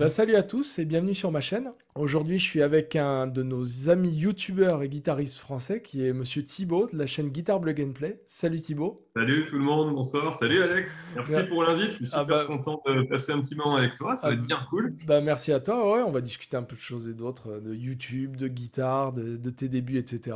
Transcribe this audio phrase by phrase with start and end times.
[0.00, 1.72] Bah, salut à tous et bienvenue sur ma chaîne.
[1.94, 6.42] Aujourd'hui, je suis avec un de nos amis youtubeurs et guitaristes français qui est monsieur
[6.42, 8.18] Thibaut de la chaîne Guitar and Play.
[8.26, 9.06] Salut Thibaut.
[9.14, 10.34] Salut tout le monde, bonsoir.
[10.34, 11.06] Salut Alex.
[11.14, 11.90] Merci pour l'invite.
[11.90, 14.16] Je suis ah super bah content de passer un petit moment avec toi.
[14.16, 14.94] Ça va être bien cool.
[15.06, 15.92] Bah, merci à toi.
[15.92, 19.50] Ouais, on va discuter un peu de choses et d'autres, de YouTube, de guitare, de
[19.50, 20.34] tes débuts, etc.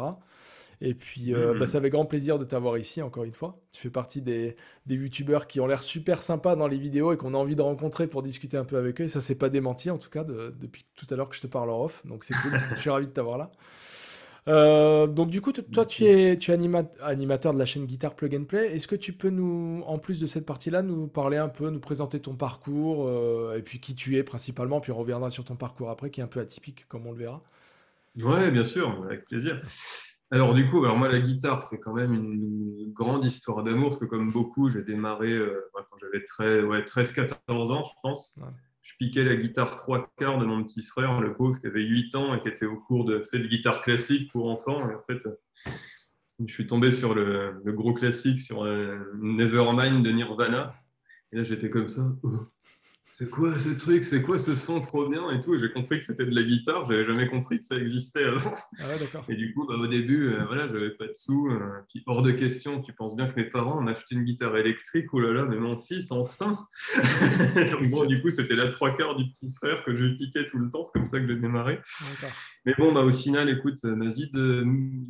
[0.81, 3.61] Et puis, euh, bah, ça fait grand plaisir de t'avoir ici, encore une fois.
[3.73, 7.17] Tu fais partie des, des youtubeurs qui ont l'air super sympas dans les vidéos et
[7.17, 9.05] qu'on a envie de rencontrer pour discuter un peu avec eux.
[9.05, 11.47] Et ça, c'est pas démenti, en tout cas, depuis tout à l'heure que je te
[11.47, 12.05] parle en off.
[12.07, 12.53] Donc, c'est cool.
[12.77, 13.51] je suis ravi de t'avoir là.
[14.47, 16.55] Euh, donc du coup, toi, tu es, tu es
[17.01, 18.75] animateur de la chaîne Guitare Plug and Play.
[18.75, 21.81] Est-ce que tu peux nous, en plus de cette partie-là, nous parler un peu, nous
[21.81, 25.57] présenter ton parcours euh, et puis qui tu es principalement, puis on reviendra sur ton
[25.57, 27.43] parcours après, qui est un peu atypique, comme on le verra.
[28.17, 29.61] Ouais, bien sûr, avec plaisir.
[30.31, 33.99] Alors du coup, alors moi la guitare, c'est quand même une, grande histoire d'amour, parce
[33.99, 38.39] que comme beaucoup, j'ai démarré euh, quand j'avais ouais, 13-14 ans, je pense.
[38.83, 42.15] Je piquais la guitare trois quarts de mon petit frère, le pauvre, qui avait 8
[42.15, 44.89] ans et qui était au cours de cette guitare classique pour enfants.
[44.91, 45.27] Et en fait,
[46.47, 50.75] je suis tombé sur le, gros classique, sur euh, Nevermind de Nirvana.
[51.33, 52.03] Et là, j'étais comme ça.
[52.23, 52.47] Oh,
[53.17, 55.57] c'est quoi ce truc, c'est quoi ce son trop bien et tout?
[55.57, 58.53] J'ai compris que c'était de la guitare, j'avais jamais compris que ça existait avant.
[58.81, 58.87] Ah
[59.29, 61.47] et du coup, bah, au début, euh, voilà, j'avais pas de sous.
[61.49, 64.57] Euh, puis hors de question, tu penses bien que mes parents m'ont acheté une guitare
[64.57, 65.07] électrique?
[65.13, 66.67] Oh là là, mais mon fils, enfin
[67.71, 70.59] Donc bon, du coup, c'était la trois quarts du petit frère que je piquais tout
[70.59, 70.83] le temps.
[70.83, 71.79] C'est comme ça que j'ai démarré.
[72.65, 74.65] Mais bon, bah, au final, écoute, ma vie de,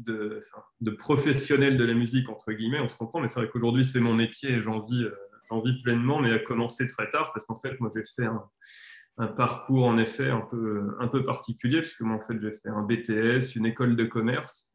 [0.05, 0.41] de,
[0.83, 4.01] de, professionnel de la musique, entre guillemets, on se comprend, mais c'est vrai qu'aujourd'hui, c'est
[4.01, 5.05] mon métier et j'en vis.
[5.05, 5.11] Euh,
[5.49, 9.27] j'en vis pleinement, mais a commencé très tard parce qu'en fait, moi, j'ai fait un,
[9.37, 12.83] parcours en effet un peu, un peu particulier, puisque moi, en fait, j'ai fait un
[12.83, 14.73] BTS, une école de commerce.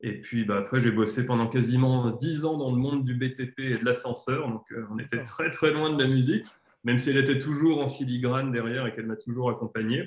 [0.00, 3.58] Et puis bah, après, j'ai bossé pendant quasiment dix ans dans le monde du BTP
[3.60, 4.48] et de l'ascenseur.
[4.48, 6.46] Donc, euh, on était très, très loin de la musique,
[6.84, 10.04] même si elle était toujours en filigrane derrière et qu'elle m'a toujours accompagné.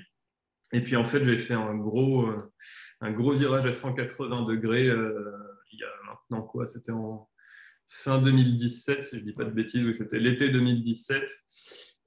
[0.73, 2.51] Et puis, en fait, j'ai fait un gros, euh,
[3.01, 5.31] un gros virage à 180 degrés euh,
[5.73, 6.67] il y a maintenant quoi?
[6.67, 7.29] C'était en
[7.91, 11.29] fin 2017, si je ne dis pas de bêtises, oui, c'était l'été 2017.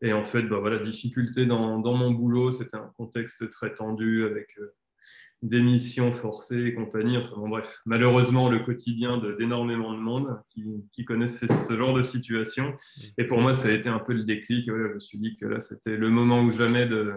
[0.03, 4.25] Et en fait, bah, voilà, difficulté dans, dans mon boulot, c'était un contexte très tendu
[4.25, 4.75] avec euh,
[5.43, 7.17] des missions forcées et compagnie.
[7.17, 12.03] Enfin bon, bref, malheureusement, le quotidien d'énormément de, monde qui, qui connaissent ce, genre de
[12.03, 12.71] situation.
[12.71, 13.03] Mm.
[13.19, 14.69] Et pour moi, ça a été un peu le déclic.
[14.69, 17.12] voilà, je me suis dit que là, c'était le moment ou jamais de,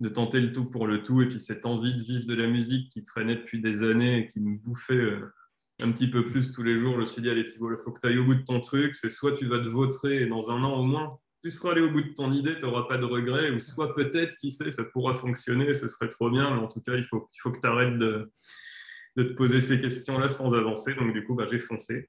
[0.00, 1.22] de tenter le tout pour le tout.
[1.22, 4.26] Et puis cette envie de vivre de la musique qui traînait depuis des années et
[4.28, 4.94] qui me bouffait.
[4.94, 5.32] Euh,
[5.82, 6.94] un petit peu plus tous les jours.
[6.94, 8.60] Je me suis dit, allez Thibault, il faut que tu ailles au bout de ton
[8.60, 8.94] truc.
[8.94, 11.80] C'est soit tu vas te vautrer et dans un an au moins, tu seras allé
[11.80, 14.70] au bout de ton idée, tu n'auras pas de regrets, ou soit peut-être, qui sait,
[14.70, 17.50] ça pourra fonctionner, ce serait trop bien, mais en tout cas, il faut, il faut
[17.50, 18.30] que tu arrêtes de,
[19.16, 20.94] de, te poser ces questions-là sans avancer.
[20.94, 22.06] Donc, du coup, bah, j'ai foncé.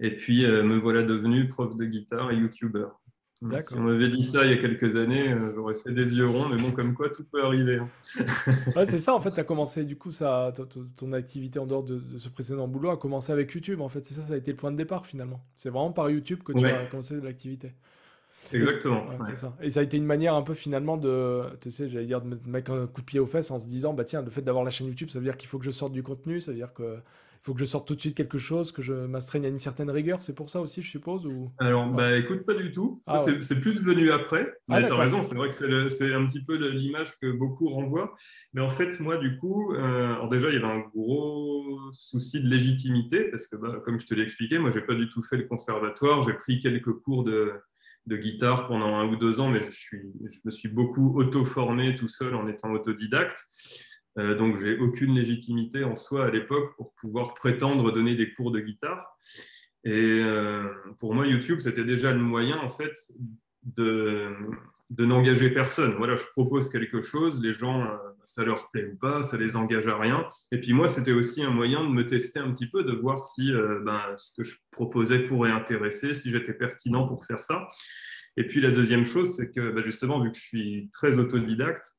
[0.00, 2.86] Et puis, euh, me voilà devenu prof de guitare et YouTuber.
[3.36, 6.26] Si on m'avait dit ça il y a quelques années, euh, j'aurais fait des yeux
[6.26, 7.76] ronds, mais bon, comme quoi, tout peut arriver.
[7.76, 7.90] Hein.
[8.76, 10.54] ouais, c'est ça, en fait, tu as commencé, du coup, ça,
[10.96, 14.06] ton activité en dehors de, ce précédent boulot a commencé avec YouTube, en fait.
[14.06, 15.44] C'est ça, ça a été le point de départ, finalement.
[15.56, 17.74] C'est vraiment par YouTube que tu as commencé l'activité.
[18.52, 19.04] Exactement.
[19.24, 19.54] c'est ça.
[19.60, 22.38] Et ça a été une manière un peu, finalement, de, tu sais, j'allais dire, de
[22.46, 24.64] mettre un coup de pied aux fesses en se disant, bah tiens, le fait d'avoir
[24.64, 26.56] la chaîne YouTube, ça veut dire qu'il faut que je sorte du contenu, ça veut
[26.56, 27.00] dire que
[27.42, 29.90] faut que je sorte tout de suite quelque chose, que je m'astreigne à une certaine
[29.90, 30.22] rigueur.
[30.22, 31.52] C'est pour ça aussi, je suppose ou...
[31.58, 33.02] Alors, bah, écoute, pas du tout.
[33.06, 34.52] Ah c'est plus venu après.
[34.68, 37.68] Ah, mais tu as raison, c'est vrai que c'est un petit peu l'image que beaucoup
[37.68, 38.14] renvoient.
[38.54, 42.48] Mais en fait, moi, du coup, euh, déjà, il y avait un gros souci de
[42.48, 45.36] légitimité parce que, bah, comme je te l'ai expliqué, moi, j'ai pas du tout fait
[45.36, 46.22] le conservatoire.
[46.22, 47.52] J'ai pris quelques cours de,
[48.06, 49.98] de guitare pendant un ou deux ans, mais je, suis,
[50.30, 53.44] je me suis beaucoup auto-formé tout seul en étant autodidacte.
[54.18, 58.50] Euh, donc, j'ai aucune légitimité en soi à l'époque pour pouvoir prétendre donner des cours
[58.50, 59.16] de guitare.
[59.84, 60.64] Et euh,
[60.98, 62.94] pour moi, YouTube, c'était déjà le moyen, en fait,
[63.62, 64.32] de,
[64.90, 65.94] de n'engager personne.
[65.96, 69.54] Voilà, je propose quelque chose, les gens, euh, ça leur plaît ou pas, ça les
[69.54, 70.26] engage à rien.
[70.50, 73.24] Et puis moi, c'était aussi un moyen de me tester un petit peu, de voir
[73.24, 77.68] si ben, ce que je proposais pourrait intéresser, si j'étais pertinent pour faire ça.
[78.36, 81.95] Et puis la deuxième chose, c'est que ben, justement, vu que je suis très autodidacte,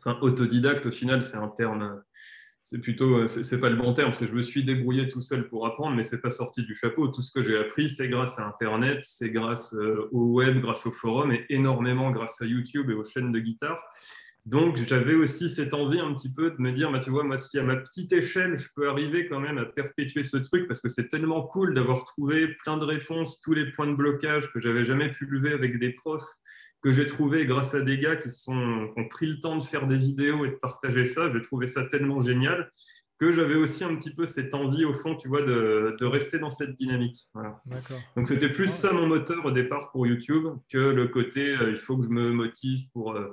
[0.00, 2.02] enfin, autodidacte, au final, c'est un terme,
[2.62, 5.66] c'est plutôt, c'est pas le bon terme, c'est je me suis débrouillé tout seul pour
[5.66, 7.08] apprendre, mais c'est pas sorti du chapeau.
[7.08, 10.86] Tout ce que j'ai appris, c'est grâce à Internet, c'est grâce euh, au web, grâce
[10.86, 13.82] au forum et énormément grâce à YouTube et aux chaînes de guitare.
[14.46, 17.36] Donc, j'avais aussi cette envie un petit peu de me dire, bah, tu vois, moi,
[17.36, 20.80] si à ma petite échelle, je peux arriver quand même à perpétuer ce truc, parce
[20.80, 24.60] que c'est tellement cool d'avoir trouvé plein de réponses, tous les points de blocage que
[24.60, 26.36] j'avais jamais pu lever avec des profs,
[26.82, 29.86] que j'ai trouvé grâce à des gars qui, sont, ont pris le temps de faire
[29.86, 31.30] des vidéos et de partager ça.
[31.32, 32.70] J'ai trouvé ça tellement génial
[33.20, 36.38] que j'avais aussi un petit peu cette envie au fond, tu vois, de, de rester
[36.38, 37.28] dans cette dynamique.
[37.34, 37.60] Voilà.
[38.16, 41.76] Donc c'était plus ça mon moteur au départ pour YouTube que le côté euh, il
[41.76, 43.28] faut que je me motive pour, euh,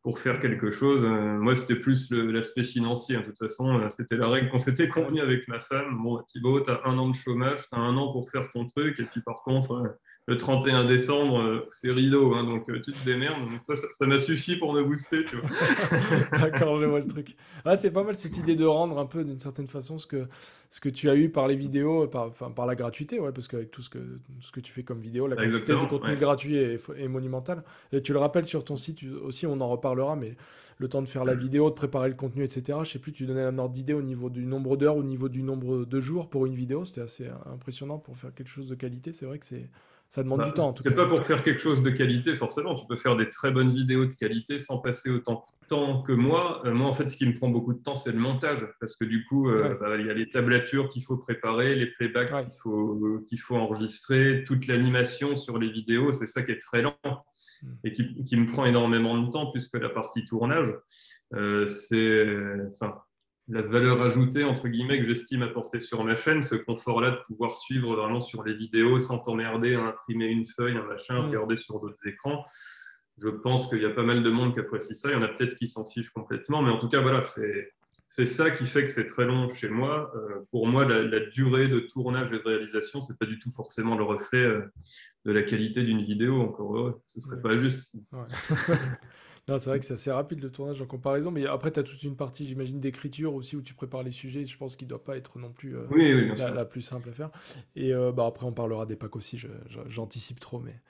[0.00, 1.04] pour faire quelque chose.
[1.04, 3.18] Euh, moi, c'était plus l'aspect financier.
[3.18, 5.98] De toute façon, c'était la règle qu'on s'était convenu avec ma femme.
[6.02, 8.66] Bon, Thibaut, tu as un an de chômage, tu as un an pour faire ton
[8.66, 12.92] truc, et puis par contre le 31 décembre, euh, c'est rideau, hein, donc euh, tu
[12.92, 13.38] te démerdes.
[13.40, 15.50] Donc ça, m'a suffi pour me booster, tu vois.
[16.40, 17.36] D'accord, je vois le truc.
[17.66, 20.26] Ah, c'est pas mal cette idée de rendre un peu, d'une certaine façon, ce que,
[20.70, 23.70] ce que tu as eu par les vidéos, par, par la gratuité, ouais, parce qu'avec
[23.70, 23.98] tout ce que,
[24.40, 27.62] ce que tu fais comme vidéo, la quantité de contenu gratuit est, est, monumentale.
[27.92, 30.36] Et tu le rappelles sur ton site aussi, on en reparlera, mais
[30.78, 32.78] le temps de faire la vidéo, de préparer le contenu, etc.
[32.82, 35.28] Je sais plus, tu donnais un ordre d'idée au niveau du nombre d'heures, au niveau
[35.28, 36.86] du nombre de jours pour une vidéo.
[36.86, 39.12] C'était assez impressionnant pour faire quelque chose de qualité.
[39.12, 39.68] C'est vrai que c'est
[40.14, 40.72] ça demande bah, du temps.
[40.80, 42.76] C'est pas pour faire quelque chose de qualité, forcément.
[42.76, 46.12] Tu peux faire des très bonnes vidéos de qualité sans passer autant de temps que
[46.12, 46.62] moi.
[46.64, 48.64] Euh, moi, en fait, ce qui me prend beaucoup de temps, c'est le montage.
[48.78, 51.86] Parce que du coup, euh, bah, il y a les tablatures qu'il faut préparer, les
[51.86, 56.12] playbacks qu'il faut, qu'il faut enregistrer, toute l'animation sur les vidéos.
[56.12, 57.72] C'est ça qui est très lent hmm.
[57.82, 60.72] et qui, qui, me prend énormément de temps, puisque la partie tournage,
[61.34, 62.24] euh, c'est.
[62.70, 62.94] Enfin,
[63.48, 67.56] la valeur ajoutée, entre guillemets, que j'estime apporter sur ma chaîne, ce confort-là de pouvoir
[67.56, 71.26] suivre vraiment sur les vidéos sans t'emmerder à imprimer une feuille, un machin, mm.
[71.26, 72.44] regarder sur d'autres écrans.
[73.18, 75.10] Je pense qu'il y a pas mal de monde qui apprécie ça.
[75.10, 76.62] Il y en a peut-être qui s'en fichent complètement.
[76.62, 77.20] Mais en tout cas, voilà,
[78.06, 80.10] c'est ça qui fait que c'est très long chez moi.
[80.16, 83.96] Euh, pour moi, la, durée de tournage et de réalisation, c'est pas du tout forcément
[83.96, 84.62] le reflet euh,
[85.26, 86.40] de la qualité d'une vidéo.
[86.40, 87.94] Encore heureux, ce serait pas juste.
[89.46, 91.82] Non, c'est vrai que c'est assez rapide le tournage en comparaison, mais après, tu as
[91.82, 94.46] toute une partie, j'imagine, d'écriture aussi où tu prépares les sujets.
[94.46, 97.30] Je pense qu'il ne doit pas être non plus euh, la, plus simple à faire.
[97.76, 99.38] Et euh, bah, après, on parlera des packs aussi,
[99.88, 100.80] j'anticipe trop, mais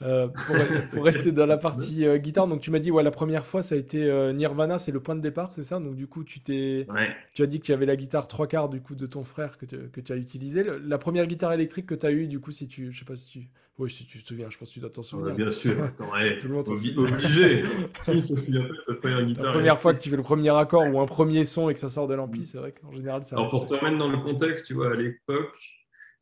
[0.00, 3.62] euh, pour, rester dans la partie guitare, donc tu m'as dit, ouais, la première fois,
[3.62, 4.00] ça a été
[4.32, 5.78] Nirvana, c'est le point de départ, c'est ça?
[5.78, 6.86] Donc du coup, tu, t'es,
[7.34, 9.58] tu as dit que tu avais la guitare trois quarts du coup de ton frère
[9.58, 10.64] que, que tu as utilisé.
[10.84, 13.16] La première guitare électrique que tu as eue, du coup, si tu, je sais pas
[13.16, 13.48] si tu
[13.80, 15.34] oui, si tu te souviens, je pense que tu dois t'en souvenir.
[15.34, 17.62] bien sûr, Attends, tout le monde obligé.
[18.04, 20.54] Qui se souvient pas de première guitare La première fois que tu fais le premier
[20.54, 23.24] accord ou un premier son et que ça sort de l'ampli, c'est vrai qu'en général,
[23.24, 23.36] ça.
[23.36, 25.56] Alors pour te remettre dans le contexte, tu vois, à l'époque,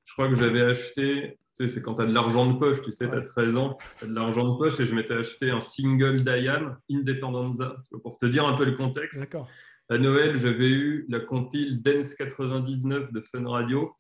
[0.05, 2.81] je crois que j'avais acheté, tu sais, c'est quand tu as de l'argent de poche,
[2.81, 5.15] tu sais, tu as 13 ans, tu as de l'argent de poche et je m'étais
[5.15, 9.21] acheté un single d'IAM, Independenza, pour te dire un peu le contexte.
[9.21, 9.49] D'accord.
[9.91, 13.95] À Noël, j'avais eu la compile Dance 99 de Fun Radio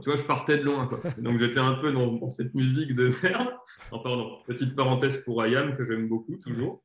[0.00, 0.86] tu vois, je partais de loin.
[0.86, 1.00] Quoi.
[1.18, 3.54] Donc j'étais un peu dans, cette musique de merde.
[3.90, 6.82] pardon, petite parenthèse pour IAM que j'aime beaucoup toujours.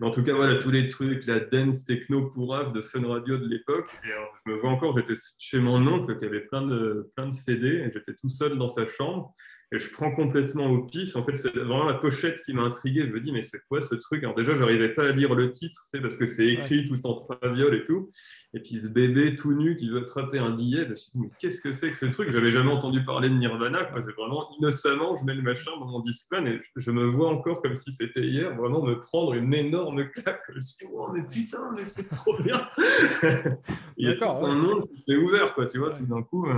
[0.00, 3.38] Mais en tout cas, voilà, tous les trucs, la dance techno pourrave de Fun Radio
[3.38, 3.90] de l'époque.
[4.04, 7.34] Et je me vois encore, j'étais chez mon oncle qui avait plein de, plein de
[7.34, 9.34] CD et j'étais tout seul dans sa chambre.
[9.70, 11.14] Et je prends complètement au pif.
[11.14, 13.02] En fait, c'est vraiment la pochette qui m'a intrigué.
[13.06, 14.24] Je me dis, mais c'est quoi ce truc?
[14.24, 17.14] Alors déjà, j'arrivais pas à lire le titre, c'est parce que c'est écrit tout en
[17.14, 18.08] traviole et tout.
[18.54, 21.20] Et puis ce bébé tout nu qui veut attraper un billet, je me suis dit,
[21.20, 22.30] mais qu'est-ce que c'est que ce truc?
[22.30, 23.90] J'avais jamais entendu parler de Nirvana.
[24.16, 27.76] Vraiment innocemment, je mets le machin dans mon Discman et je me vois encore comme
[27.76, 30.40] si c'était hier, vraiment me prendre une énorme claque.
[30.48, 32.66] Je me suis dit, oh, mais putain, mais c'est trop bien
[33.98, 36.48] Il y a tout un monde qui s'est ouvert, quoi, tu vois, tout d'un coup.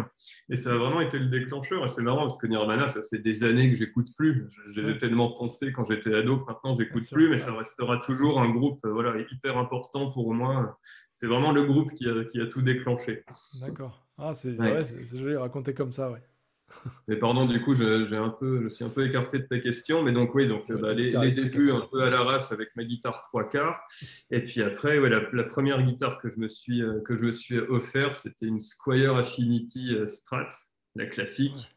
[0.49, 1.85] Et ça a vraiment été le déclencheur.
[1.85, 4.49] Et c'est marrant parce que Nirvana, ça fait des années que j'écoute plus.
[4.67, 8.41] Je, les ai tellement pensés quand j'étais ado, maintenant j'écoute plus, mais ça restera toujours
[8.41, 10.79] un groupe euh, voilà, hyper important pour moi.
[11.13, 13.25] C'est vraiment le groupe qui a, qui a tout déclenché.
[13.61, 14.07] D'accord.
[14.19, 14.83] Ah, c'est ouais.
[15.13, 16.23] joli raconter comme ça, ouais.
[17.09, 20.03] Mais pardon, du coup, j'ai un peu, je suis un peu écarté de ta question,
[20.03, 23.49] mais donc oui, donc bah, les, débuts un peu à l'arrache avec ma guitare trois
[23.49, 23.83] quarts,
[24.31, 27.33] et puis après, ouais, la, première guitare que je me suis euh, que je me
[27.33, 30.51] suis offert, c'était une Squire Affinity euh, Strat,
[30.95, 31.75] la classique.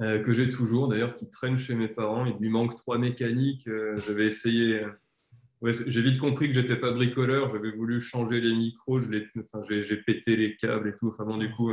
[0.00, 2.26] Euh, que j'ai toujours d'ailleurs, qui traîne chez mes parents.
[2.26, 3.66] Il lui manque trois mécaniques.
[3.66, 4.84] Euh, j'avais essayé.
[4.84, 7.48] Euh, j'ai vite compris que j'étais pas bricoleur.
[7.50, 9.00] J'avais voulu changer les micros.
[9.00, 11.08] j'ai pété les câbles et tout.
[11.08, 11.72] Enfin bon, du coup,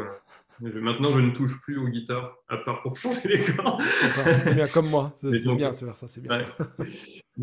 [0.61, 3.81] maintenant je ne touche plus aux guitares à part pour changer les cordes.
[3.81, 5.13] C'est bien comme moi.
[5.21, 6.43] C'est bien, c'est ça, c'est bien.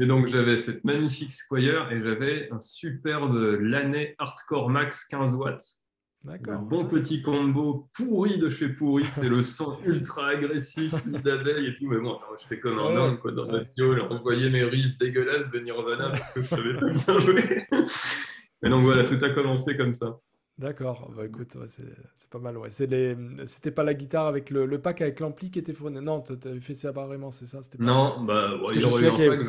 [0.00, 5.82] Et donc j'avais cette magnifique Squire et j'avais un superbe Laney Hardcore Max 15 watts
[6.26, 11.74] un bon petit combo pourri de chez pourri, c'est le son ultra agressif, d'abeille et
[11.74, 11.86] tout.
[11.86, 15.60] Mais bon, j'étais comme un homme quoi, dans ma piole, envoyer mes riffs dégueulasses de
[15.60, 17.66] Nirvana parce que je savais pas bien jouer.
[18.62, 20.20] Mais donc voilà, tout a commencé comme ça.
[20.60, 22.58] D'accord, bah écoute, c'est pas mal.
[22.58, 22.68] Ouais.
[22.68, 26.02] C'était pas la guitare avec le, pack avec l'ampli qui était fourni.
[26.02, 29.16] Non, tu avais fait ça apparemment, c'est ça Non, bah, il y aurait eu un
[29.16, 29.40] pack.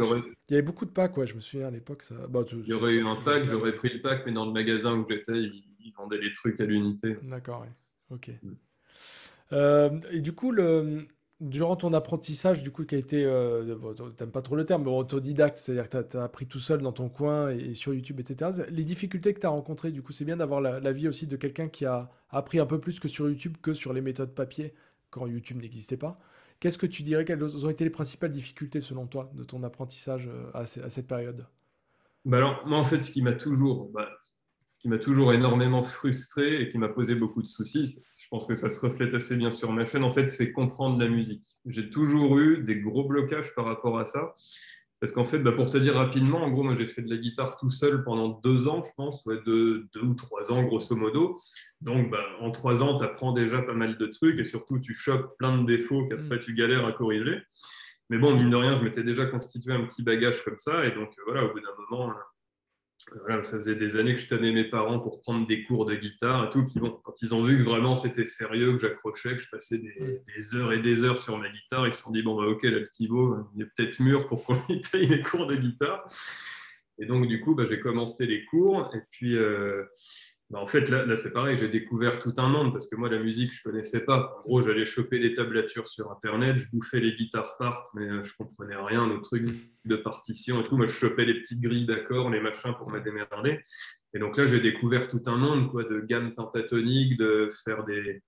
[0.47, 2.03] Il y avait beaucoup de packs, ouais, je me souviens à l'époque.
[2.03, 2.15] Ça...
[2.29, 4.95] Bah, il y aurait eu un pack, j'aurais pris le pack, mais dans le magasin
[4.95, 5.51] où j'étais,
[5.83, 7.17] ils vendaient les trucs à l'unité.
[7.23, 7.65] D'accord,
[8.09, 8.31] ok.
[8.41, 8.51] Mm.
[9.53, 11.07] Euh, et du coup, le,
[11.41, 13.75] durant ton apprentissage, du coup, qui a été, euh,
[14.15, 16.93] t'aimes pas trop le terme, mais autodidacte, c'est-à-dire que tu as, appris tout seul dans
[16.93, 18.51] ton coin et, sur YouTube, etc.
[18.69, 21.67] Les difficultés que tu as rencontrées, du coup, c'est bien d'avoir l'avis aussi de quelqu'un
[21.67, 24.73] qui a appris un peu plus que sur YouTube que sur les méthodes papier
[25.09, 26.15] quand YouTube n'existait pas.
[26.59, 30.29] Qu'est-ce que tu dirais, quelles ont été les principales difficultés selon toi de ton apprentissage
[30.31, 31.47] euh, à, cette période?
[32.23, 34.07] Bah alors, moi, en fait, ce qui m'a toujours, bah,
[34.71, 38.45] ce qui m'a toujours énormément frustré et qui m'a posé beaucoup de soucis, je pense
[38.45, 41.43] que ça se reflète assez bien sur ma chaîne, en fait, c'est comprendre la musique.
[41.65, 44.33] J'ai toujours eu des gros blocages par rapport à ça.
[45.01, 47.17] Parce qu'en fait, bah, pour te dire rapidement, en gros, moi j'ai fait de la
[47.17, 51.37] guitare tout seul pendant deux ans, je pense, ouais, deux, ou trois ans grosso modo.
[51.81, 54.93] Donc bah, en trois ans, tu apprends déjà pas mal de trucs et surtout tu
[54.93, 56.39] chopes plein de défauts qu'après mm.
[56.39, 57.41] tu galères à corriger.
[58.09, 60.85] Mais bon, mine de rien, je m'étais déjà constitué un petit bagage comme ça.
[60.85, 62.13] Et donc voilà, au bout d'un moment,
[63.43, 66.46] ça faisait des années que je tenais mes parents pour prendre des cours de guitare
[66.46, 66.65] et tout.
[66.65, 69.79] Puis bon, quand ils ont vu que vraiment c'était sérieux, que j'accrochais, que je passais
[69.79, 72.63] des, heures et des heures sur ma guitare, ils se sont dit bon, bah, ok,
[72.63, 76.05] là, le Thibaut, il est peut-être mûr pour qu'on lui paye les cours de guitare.
[77.00, 78.91] Et donc, du coup, bah, j'ai commencé les cours.
[78.93, 79.84] Et puis, euh,
[80.51, 83.20] bah, en fait, là, c'est pareil, j'ai découvert tout un monde parce que moi, la
[83.20, 84.36] musique, je ne connaissais pas.
[84.39, 88.22] En gros, j'allais choper des tablatures sur Internet, je bouffais les guitares part, mais euh,
[88.25, 89.48] je ne comprenais rien aux trucs
[89.86, 90.75] de partition et tout.
[90.75, 93.62] Moi, je chopais les petites grilles d'accords, les machins pour me démerder.
[94.13, 98.22] Et donc là, j'ai découvert tout un monde quoi, de gamme pentatonique, de faire des,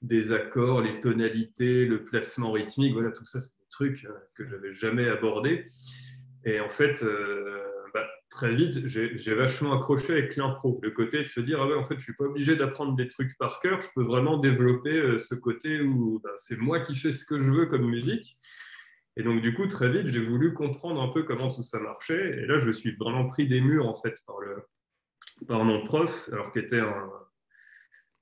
[0.00, 2.92] des accords, les tonalités, le placement rythmique.
[2.92, 5.66] Voilà, tout ça, c'est des trucs euh, que je n'avais jamais abordés.
[6.44, 7.64] Et en fait, euh,
[8.34, 11.84] très vite, j'ai vachement accroché avec l'impro, le côté de se dire ah ouais, en
[11.84, 15.18] fait, je suis pas obligé d'apprendre des trucs par cœur, je peux vraiment développer euh,
[15.18, 18.36] ce côté où bah, c'est moi qui fais ce que je veux comme musique.
[19.16, 22.40] Et donc, du coup, très vite, j'ai voulu comprendre un peu comment tout ça marchait.
[22.40, 24.56] Et là, je suis vraiment pris des murs, en fait, par, le,
[25.46, 27.08] par mon prof, alors qu'il était un,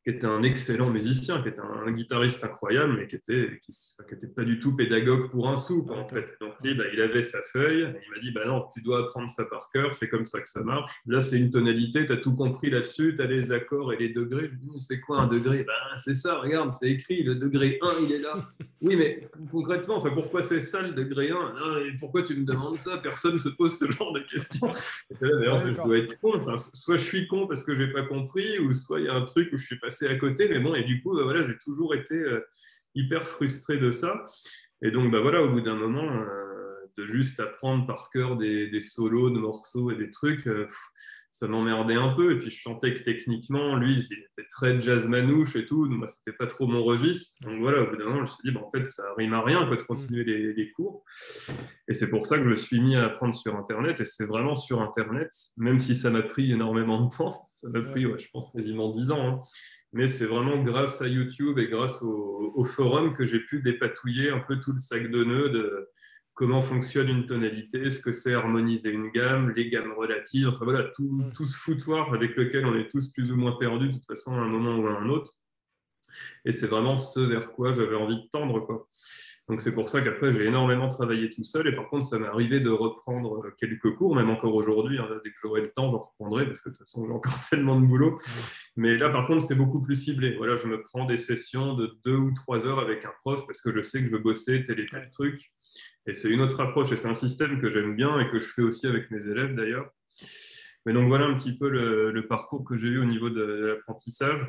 [0.03, 3.73] qui était un excellent musicien, qui était un, guitariste incroyable, mais qui était, qui,
[4.13, 6.37] était pas du tout pédagogue pour un sou, en fait.
[6.41, 9.01] Donc lui, bah, il avait sa feuille, et il m'a dit, bah non, tu dois
[9.05, 10.93] apprendre ça par cœur, c'est comme ça que ça marche.
[11.07, 14.09] Là, c'est une tonalité, tu as tout compris là-dessus, tu as les accords et les
[14.09, 14.51] degrés.
[14.81, 15.63] c'est quoi un degré?
[15.65, 18.35] Bah, C'est ça, regarde, c'est écrit, le degré 1, il est là.
[18.85, 21.37] Oui, mais concrètement, enfin, pourquoi c'est ça le degré 1
[22.01, 22.99] Pourquoi tu me demandes ça?
[22.99, 24.73] Personne ne se pose ce genre de questions.
[25.21, 26.41] d'ailleurs, je dois être con.
[26.57, 29.15] soit je suis con parce que je n'ai pas compris, ou soit il y a
[29.15, 30.49] un truc où je suis pas à côté.
[30.49, 32.41] Mais bon, et du coup, bah, voilà, j'ai toujours été euh,
[32.95, 34.25] hyper frustré de ça.
[34.83, 36.43] Et donc, bah, voilà, au bout d'un moment, euh,
[36.97, 40.67] de juste apprendre par cœur des, solos de morceaux et des trucs, euh,
[41.31, 42.33] ça m'emmerdait un peu.
[42.33, 45.89] Et puis, je chantais que techniquement, lui, il était très jazz manouche et tout.
[45.89, 47.37] Donc, moi, c'était pas trop mon registre.
[47.43, 49.33] Donc, voilà, au bout d'un moment, je me suis dit, bah, en fait, ça rime
[49.35, 51.05] à rien quoi, de continuer les, les cours.
[51.89, 54.01] Et c'est pour ça que je me suis mis à apprendre sur Internet.
[54.01, 57.81] Et c'est vraiment sur Internet, même si ça m'a pris énormément de temps, ça m'a
[57.83, 59.29] pris, je pense, quasiment 10 ans.
[59.29, 59.41] Hein
[59.93, 64.39] mais c'est vraiment grâce à YouTube et grâce au, forum que j'ai pu dépatouiller un
[64.39, 65.89] peu tout le sac de nœuds de
[66.35, 70.85] comment fonctionne une tonalité, ce que c'est harmoniser une gamme, les gammes relatives, enfin voilà,
[70.85, 71.33] tout, mm.
[71.33, 74.33] tout, ce foutoir avec lequel on est tous plus ou moins perdus de toute façon
[74.35, 75.33] à un moment ou à un autre.
[76.45, 78.61] Et c'est vraiment ce vers quoi j'avais envie de tendre.
[78.61, 78.89] Quoi.
[79.49, 81.67] Donc c'est pour ça qu'après, j'ai énormément travaillé tout seul.
[81.69, 84.99] Et par contre, ça m'est arrivé de reprendre quelques cours, même encore aujourd'hui.
[84.99, 87.35] Hein, dès que j'aurai le temps, j'en reprendrai parce que de toute façon, j'ai encore
[87.51, 88.19] tellement de boulot.
[88.77, 90.35] Mais là, par contre, c'est beaucoup plus ciblé.
[90.37, 93.61] Voilà, je me prends des sessions de deux ou trois heures avec un prof parce
[93.61, 95.53] que je sais que je veux bosser tel et tel truc.
[96.07, 98.47] Et c'est une autre approche et c'est un système que j'aime bien et que je
[98.47, 99.91] fais aussi avec mes élèves d'ailleurs.
[100.87, 104.41] Mais donc voilà un petit peu le, parcours que j'ai eu au niveau de l'apprentissage.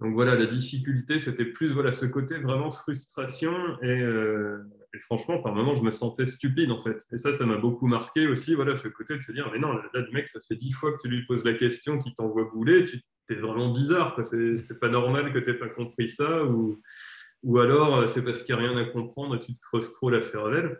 [0.00, 3.54] Donc voilà, la difficulté, c'était plus voilà, ce côté vraiment frustration.
[3.84, 4.58] Euh,
[4.94, 7.06] et, franchement, par moments, je me sentais stupide en fait.
[7.12, 9.72] Et ça, ça m'a beaucoup marqué aussi, voilà, ce côté de se dire, mais non,
[9.72, 12.44] là, le mec, ça fait dix fois que tu lui poses la question, qu'il t'envoie
[12.52, 14.18] bouler, tu es vraiment bizarre.
[14.24, 16.44] C'est pas normal que tu n'aies pas compris ça.
[16.44, 19.92] Ou, alors, euh, c'est parce qu'il n'y a rien à comprendre et tu te creuses
[19.92, 20.78] trop la cervelle.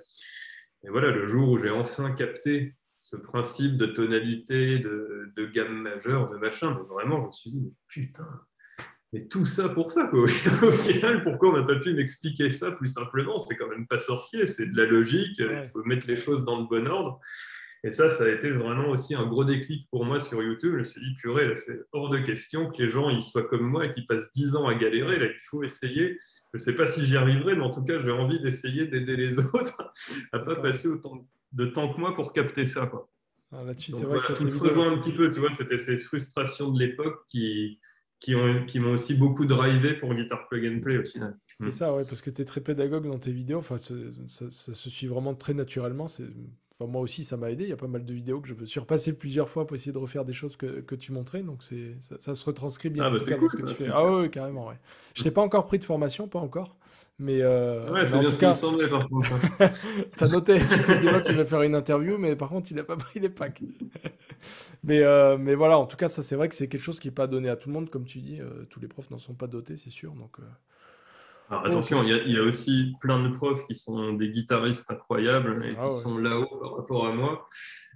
[0.85, 6.31] Et voilà, le jour où j'ai enfin capté ce principe de tonalité, de, gamme majeure,
[6.31, 8.28] de machin, vraiment, je me suis dit, putain,
[9.12, 10.23] mais tout ça pour ça, quoi.
[10.62, 13.38] Au final, pourquoi on n'a pas pu m'expliquer ça plus simplement?
[13.38, 16.61] C'est quand même pas sorcier, c'est de la logique, il faut mettre les choses dans
[16.61, 17.21] le bon ordre.
[17.85, 20.73] Et ça, ça a été vraiment aussi un gros déclic pour moi sur YouTube.
[20.75, 23.69] Je me suis dit, purée, c'est hors de question que les gens ils soient comme
[23.69, 25.19] moi et qu'ils passent 10 ans à galérer.
[25.19, 26.21] Là, il faut essayer.
[26.52, 29.16] Je ne sais pas si j'y arriverai, mais en tout cas, j'ai envie d'essayer d'aider
[29.16, 29.92] les autres
[30.31, 32.87] à ne pas passer autant de temps que moi pour capter ça.
[32.87, 33.11] Quoi.
[33.50, 36.71] Ah, Là-dessus, c'est vrai que tu rejoins un petit peu, tu vois, c'était ces frustrations
[36.71, 37.81] de l'époque qui,
[38.22, 41.36] qui m'ont qui aussi beaucoup drivé pour Guitar Plug and Play au final.
[41.60, 41.72] C'est mm.
[41.72, 43.94] ça, ouais, parce que tu es très pédagogue dans tes vidéos, enfin, ça,
[44.50, 46.04] se suit vraiment très naturellement.
[46.04, 47.64] Enfin, moi aussi, ça m'a aidé.
[47.64, 49.74] Il y a pas mal de vidéos que je me suis repassé plusieurs fois pour
[49.74, 51.42] essayer de refaire des choses que, que tu montrais.
[51.42, 53.88] Donc, c'est, ça, se retranscrit bien ah, bah, ce que tu fais.
[53.92, 54.68] Ah oui, carrément.
[54.68, 54.78] Ouais.
[55.14, 56.76] Je n'ai pas encore pris de formation, pas encore.
[57.22, 58.48] Mais, euh, ouais, c'est bien ce cas...
[58.50, 59.30] me semblait par contre.
[60.16, 62.74] T'as noté, tu t'es dit là, tu vas faire une interview, mais par contre, il
[62.74, 63.62] n'a pas pris les packs.
[64.82, 67.06] mais, euh, mais voilà, en tout cas, ça, c'est vrai que c'est quelque chose qui
[67.06, 68.40] n'est pas donné à tout le monde, comme tu dis.
[68.40, 70.14] Euh, tous les profs n'en sont pas dotés, c'est sûr.
[70.14, 70.38] Donc,
[71.48, 75.74] alors, attention, il y, a aussi plein de profs qui sont des guitaristes incroyables et
[75.78, 77.46] ah qui sont là-haut par rapport à moi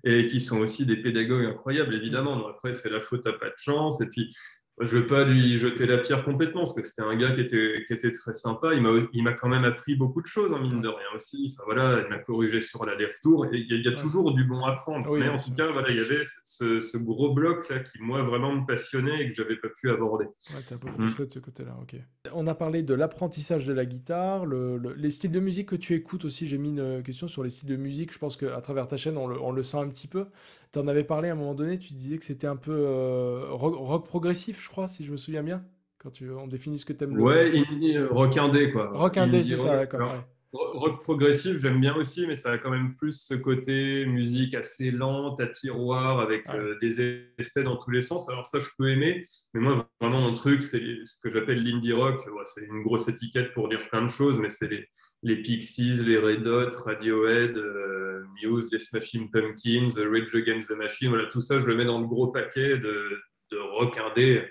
[0.05, 2.47] et qui sont aussi des pédagogues incroyables, évidemment.
[2.47, 4.01] après, c'est la faute à pas de chance.
[4.01, 4.33] Et puis,
[4.81, 7.41] je ne veux pas lui jeter la pierre complètement, parce que c'était un gars qui
[7.41, 8.75] était, qui était très sympa.
[8.75, 11.55] Il m'a quand même appris beaucoup de choses, en hein, mine de rien aussi.
[11.55, 13.47] Enfin, voilà, il m'a corrigé sur l'aller-retour.
[13.53, 15.17] Il y, a, toujours du bon à prendre.
[15.17, 18.67] Mais en tout cas, voilà, il y avait ce, gros bloc-là qui, moi, vraiment me
[18.67, 20.27] passionnait et que je n'avais pas pu aborder.
[20.27, 21.97] Ouais, es un peu frustré de ce côté-là, ok.
[22.35, 26.27] On a parlé de l'apprentissage de la guitare, les styles de musique que tu écoutes
[26.27, 26.47] aussi.
[26.47, 28.13] J'ai mis une question sur les styles de musique.
[28.13, 30.27] Je pense qu'à travers ta chaîne, on le, on le sent un petit peu.
[30.73, 33.47] Tu en avais parlé à un moment donné, tu disais que c'était un peu euh,
[33.51, 35.65] rock, progressif, je crois, si je me souviens bien,
[35.97, 37.21] quand tu, on définit ce que tu aimes.
[37.21, 38.09] Ouais, le...
[38.09, 38.91] rock indé, quoi.
[38.93, 40.25] Rock indé, c'est ça, d'accord.
[40.53, 44.91] Rock progressif, j'aime bien aussi, mais ça a quand même plus ce côté musique assez
[44.91, 47.01] lente, à tiroir, avec euh, des
[47.39, 48.29] effets dans tous les sens.
[48.29, 49.23] Alors ça, je peux aimer,
[49.55, 52.27] mais moi, vraiment, mon truc, c'est ce que j'appelle l'indie rock.
[52.47, 54.89] c'est une grosse étiquette pour dire plein de choses, mais c'est les,
[55.23, 61.11] les, Pixies, les Red Hot, Radiohead, euh, Muse, les Smashing Pumpkins, Rage Against the Machine.
[61.11, 64.45] Voilà, tout ça, je le mets dans le gros paquet de, de rock indé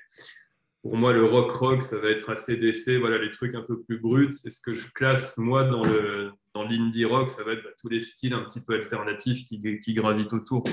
[0.86, 3.82] pour moi, le rock rock, ça va être assez d'essai, voilà, les trucs un peu
[3.82, 4.32] plus bruts.
[4.32, 7.72] C'est ce que je classe, moi, dans le dans l'indie rock, ça va être bah,
[7.82, 10.64] tous les styles un petit peu alternatifs qui, qui gravitent autour.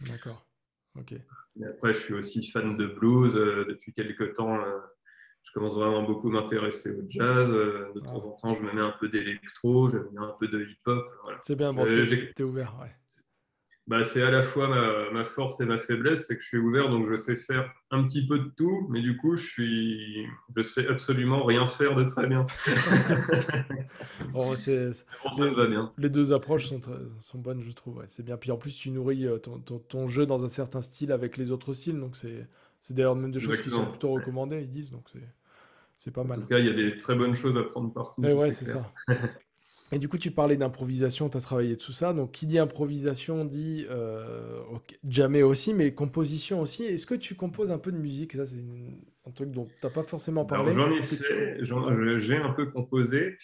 [0.00, 0.50] D'accord.
[0.98, 1.12] Ok.
[1.12, 3.36] Et après, je suis aussi fan de blues.
[3.36, 4.80] Euh, depuis quelques temps, euh,
[5.44, 7.48] je commence vraiment beaucoup à m'intéresser au jazz.
[7.48, 10.48] Euh, de temps en temps, je me mets un peu d'électro, je mets un peu
[10.48, 11.06] de hip-hop.
[11.42, 12.76] C'est bien, bon, t'es ouvert.
[12.82, 12.92] Ouais
[13.90, 14.68] bah, c'est à la fois
[15.12, 18.04] ma, force et ma faiblesse, c'est que je suis ouvert, donc je sais faire un
[18.04, 22.04] petit peu de tout, mais du coup, je suis, je sais absolument rien faire de
[22.04, 22.46] très bien.
[24.32, 25.92] bon, c'est, ça va bien.
[25.98, 26.80] Les deux approches sont,
[27.18, 28.00] sont bonnes, je trouve.
[28.06, 28.36] C'est bien.
[28.36, 31.50] Puis en plus, tu nourris euh, ton, ton, jeu dans un certain style avec les
[31.50, 32.46] autres styles, donc c'est,
[32.90, 35.10] d'ailleurs même des choses qui sont plutôt recommandées, ils disent, donc
[35.96, 36.38] c'est, pas mal.
[36.38, 38.24] En tout cas, il y a des très bonnes choses à prendre partout.
[38.24, 38.88] Et ouais, c'est ça.
[39.92, 42.12] Et du coup, tu parlais d'improvisation, tu as travaillé tout ça.
[42.12, 44.62] Donc, qui dit improvisation dit euh,
[45.08, 46.84] jamais aussi, mais composition aussi.
[46.84, 48.32] Est-ce que tu composes un peu de musique?
[48.32, 48.64] Ça, c'est
[49.26, 50.72] un truc dont tu n'as pas forcément parlé.
[50.72, 51.58] J'en ai fait,
[52.18, 53.36] j'ai un peu composé.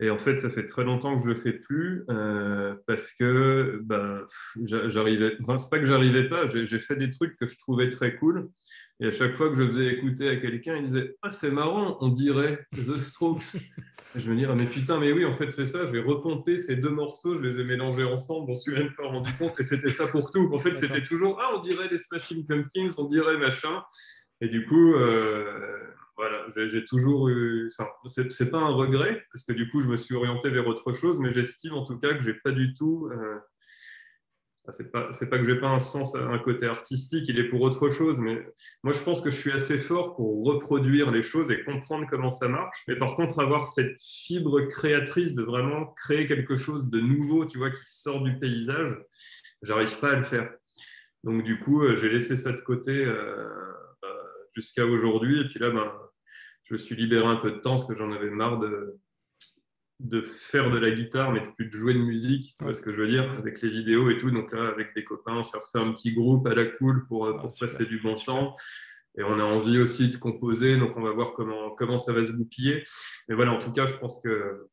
[0.00, 3.12] Et en fait, ça fait très longtemps que je ne le fais plus euh, parce
[3.12, 4.24] que ben,
[4.62, 5.36] j'arrivais.
[5.40, 8.48] Enfin, c'est pas que j'arrivais pas, j'ai fait des trucs que je trouvais très cool.
[9.00, 11.98] Et à chaque fois que je faisais écouter à quelqu'un, il disait Ah, c'est marrant,
[12.00, 13.56] on dirait The Strokes.
[14.16, 15.84] je me dis Ah, mais putain, mais oui, en fait, c'est ça.
[15.86, 19.06] J'ai repompé ces deux morceaux, je les ai mélangés ensemble, on ne suis même pas
[19.06, 19.58] rendu compte.
[19.58, 20.48] Et c'était ça pour tout.
[20.52, 23.82] En fait, c'était toujours Ah, on dirait les Smashing Pumpkins, on dirait machin.
[24.40, 25.76] Et du coup, euh,
[26.18, 27.70] voilà, j'ai toujours eu.
[27.72, 30.92] Enfin, c'est pas un regret, parce que du coup, je me suis orienté vers autre
[30.92, 33.08] chose, mais j'estime en tout cas que j'ai pas du tout.
[33.12, 33.38] Euh,
[34.70, 37.88] c'est pas, pas que j'ai pas un sens, un côté artistique, il est pour autre
[37.88, 38.20] chose.
[38.20, 38.44] Mais
[38.82, 42.30] moi, je pense que je suis assez fort pour reproduire les choses et comprendre comment
[42.30, 42.82] ça marche.
[42.86, 47.58] Mais par contre, avoir cette fibre créatrice de vraiment créer quelque chose de nouveau, tu
[47.58, 48.98] vois, qui sort du paysage,
[49.62, 50.50] j'arrive pas à le faire.
[51.24, 53.48] Donc, du coup, euh, j'ai laissé ça de côté euh,
[54.04, 54.08] euh,
[54.54, 55.40] jusqu'à aujourd'hui.
[55.40, 55.92] Et puis là, ben,
[56.68, 59.00] je me suis libéré un peu de temps parce que j'en avais marre de,
[60.00, 62.92] de faire de la guitare, mais plus de jouer de musique, tu vois ce que
[62.92, 64.30] je veux dire, avec les vidéos et tout.
[64.30, 67.26] Donc là, avec des copains, on s'est refait un petit groupe à la cool pour,
[67.26, 68.54] euh, pour ah, passer du bon temps.
[69.16, 72.24] Et on a envie aussi de composer, donc on va voir comment, comment ça va
[72.24, 72.84] se goupiller.
[73.28, 74.68] Mais voilà, en tout cas, je pense que,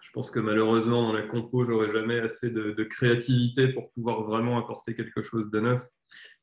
[0.00, 4.58] je pense que malheureusement, dans la compo, j'aurai jamais assez de, créativité pour pouvoir vraiment
[4.58, 5.82] apporter quelque chose de neuf.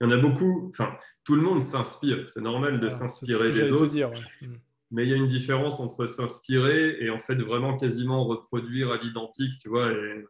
[0.01, 0.93] Il y en a beaucoup, enfin,
[1.23, 3.85] tout le monde s'inspire, c'est normal de s'inspirer des autres.
[3.87, 4.53] Dire, mm
[4.93, 8.97] mais il y a une différence entre s'inspirer et en fait vraiment quasiment reproduire à
[8.97, 9.91] l'identique, tu vois.
[9.91, 10.25] Et,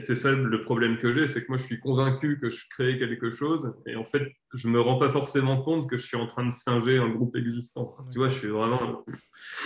[0.00, 2.98] c'est ça le problème que j'ai, c'est que moi je suis convaincu que je crée
[2.98, 6.26] quelque chose et en fait je me rends pas forcément compte que je suis en
[6.26, 7.96] train de singer un groupe existant.
[8.10, 9.04] Tu vois, je suis vraiment,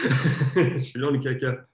[0.55, 1.67] je suis dans le caca.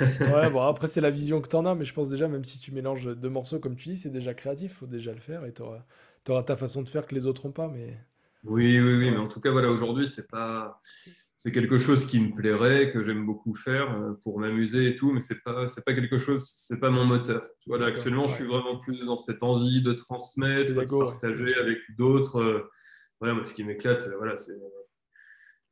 [0.00, 2.44] ouais, bon après c'est la vision que tu en as, mais je pense déjà même
[2.44, 5.44] si tu mélanges deux morceaux comme tu dis, c'est déjà créatif, faut déjà le faire
[5.44, 5.84] et tu auras,
[6.30, 7.98] auras, ta façon de faire que les autres n'ont pas, mais.
[8.44, 10.80] Oui, oui, oui, mais en tout cas voilà aujourd'hui c'est pas
[11.38, 15.12] c'est quelque chose qui me plairait, que j'aime beaucoup faire euh, pour m'amuser et tout,
[15.12, 17.48] mais c'est pas c'est pas quelque chose, c'est pas mon moteur.
[17.60, 21.54] Tu vois, là, actuellement, je suis vraiment plus dans cette envie de transmettre, de partager
[21.54, 22.40] avec d'autres.
[22.40, 22.68] Euh,
[23.20, 24.58] voilà, moi, ce qui m'éclate, c'est voilà, c'est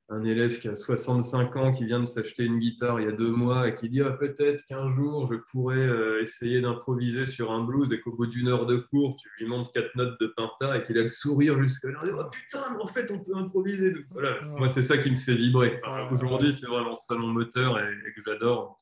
[0.08, 3.12] un élève qui a 65 ans, qui vient de s'acheter une guitare il y a
[3.12, 7.50] deux mois et qui dit ah, peut-être qu'un jour je pourrais euh, essayer d'improviser sur
[7.50, 10.32] un blues et qu'au bout d'une heure de cours, tu lui montres quatre notes de
[10.36, 11.98] Pinta et qu'il a le sourire jusque-là.
[12.06, 13.94] Oh putain, en fait, on peut improviser.
[14.10, 14.40] Voilà.
[14.56, 15.80] Moi, c'est ça qui me fait vibrer.
[16.12, 18.78] Aujourd'hui, c'est vraiment ça mon moteur et, que j'adore.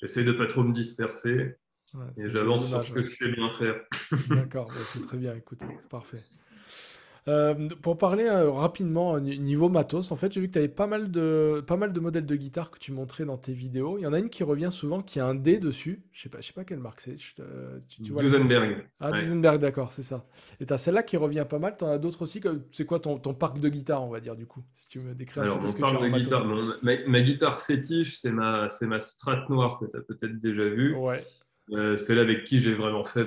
[0.00, 1.54] J'essaie de pas trop me disperser.
[2.16, 3.80] et j'avance sur ce que je sais bien faire.
[4.30, 6.22] D'accord, bah, c'est très bien, écoute, c'est parfait.
[7.28, 10.88] Euh, pour parler euh, rapidement niveau matos, en fait, j'ai vu que tu avais pas
[10.88, 13.96] mal, de, pas mal de modèles de guitare que tu montrais dans tes vidéos.
[13.98, 16.02] Il y en a une qui revient souvent, qui a un D dessus.
[16.10, 17.16] Je sais pas, je sais pas quelle marque c'est.
[17.38, 18.84] Euh, tu, tu Duesenberg.
[18.98, 20.26] Ah, Duesenberg, d'accord, c'est ça.
[20.60, 21.76] Et tu as celle-là qui revient pas mal.
[21.78, 22.40] Tu en as d'autres aussi.
[22.72, 25.14] C'est quoi ton, ton, parc de guitare, on va dire, du coup Si tu me
[25.14, 26.46] décris un petit peu ce que tu de guitare,
[26.82, 30.96] ma, guitare fétiche, c'est ma, ma Strat noire que tu as peut-être déjà vue.
[30.96, 31.20] Ouais.
[31.96, 33.24] celle avec qui j'ai vraiment fait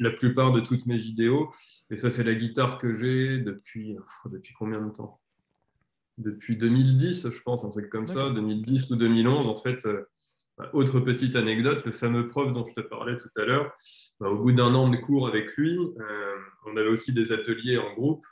[0.00, 1.50] la plupart de toutes mes vidéos.
[1.90, 5.20] Et ça, c'est la guitare que j'ai depuis, depuis combien de temps?
[6.18, 9.48] Depuis 2010, je pense, un truc comme ça, 2010 ou 2011.
[9.48, 10.04] En fait, euh,
[10.56, 13.72] bah, autre petite anecdote, le fameux prof dont je te parlais tout à l'heure,
[14.20, 16.36] bah, au bout d'un an de cours avec lui, euh,
[16.66, 18.24] on avait aussi des ateliers en groupe.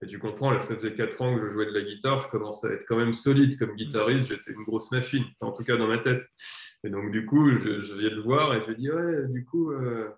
[0.00, 2.28] Et tu comprends, là, ça faisait 4 ans que je jouais de la guitare, je
[2.28, 5.76] commençais à être quand même solide comme guitariste, j'étais une grosse machine, en tout cas
[5.76, 6.24] dans ma tête.
[6.84, 9.44] Et donc, du coup, je, viens de le voir et je lui dit, ouais, du
[9.44, 10.08] coup, euh,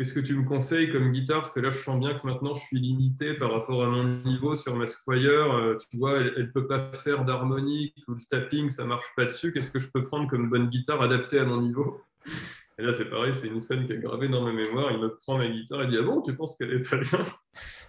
[0.00, 1.42] Qu'est-ce que tu me conseilles comme guitare?
[1.42, 4.04] Parce que là, je sens bien que maintenant, je suis limité par rapport à mon
[4.22, 5.54] niveau sur ma Squire.
[5.54, 9.12] Euh, tu vois, elle ne peut pas faire d'harmonique ou le tapping, ça ne marche
[9.14, 9.52] pas dessus.
[9.52, 12.00] Qu'est-ce que je peux prendre comme bonne guitare adaptée à mon niveau?
[12.78, 14.90] Et là, c'est pareil, c'est une scène qui est gravée dans ma mémoire.
[14.90, 17.18] Il me prend ma guitare et dit Ah bon, tu penses qu'elle est très bien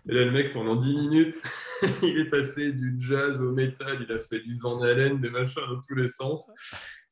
[0.10, 1.36] Et là, le mec, pendant 10 minutes,
[2.04, 5.62] il est passé du jazz au métal, il a fait du Van Halen, des machins
[5.66, 6.52] dans tous les sens.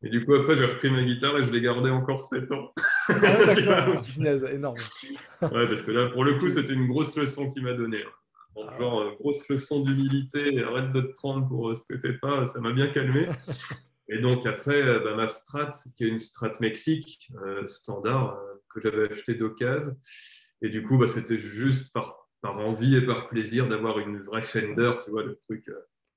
[0.01, 2.71] Et du coup, après, j'ai repris ma guitare et je l'ai gardée encore 7 ans.
[3.09, 4.01] Ah, d'accord,
[4.49, 4.77] énorme.
[5.41, 8.03] ouais, parce que là, pour le coup, c'était une grosse leçon qu'il m'a donnée.
[8.03, 8.11] Hein.
[8.67, 12.13] Ah genre, euh, grosse leçon d'humilité, arrête de te prendre pour euh, ce que t'es
[12.13, 13.27] pas, ça m'a bien calmé.
[14.09, 17.29] Et donc, après, euh, bah, ma strat, qui est une strat Mexique
[17.67, 18.39] standard,
[18.73, 19.95] que j'avais acheté d'occasion.
[20.61, 24.41] Et du coup, bah, c'était juste par, par envie et par plaisir d'avoir une vraie
[24.41, 25.65] Fender, tu vois, le truc,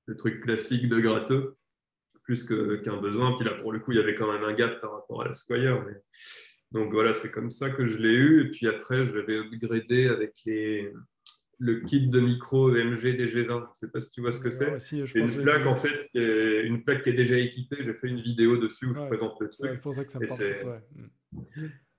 [0.05, 1.57] le truc classique de gratteux
[2.23, 3.35] plus qu'un besoin.
[3.35, 5.25] Puis là, pour le coup, il y avait quand même un gap par rapport à
[5.25, 5.85] la Squire.
[6.71, 8.45] Donc voilà, c'est comme ça que je l'ai eu.
[8.45, 10.91] Et puis après, je l'avais upgradé avec les...
[11.59, 13.29] le kit de micro MG DG20.
[13.29, 14.79] Je ne sais pas si tu vois ce que c'est.
[14.79, 16.63] c'est une plaque, en fait, qui est...
[16.63, 17.77] une plaque qui est déjà équipée.
[17.79, 19.71] J'ai fait une vidéo dessus où je présente le truc.
[19.73, 20.81] C'est pour ça que ça me parle.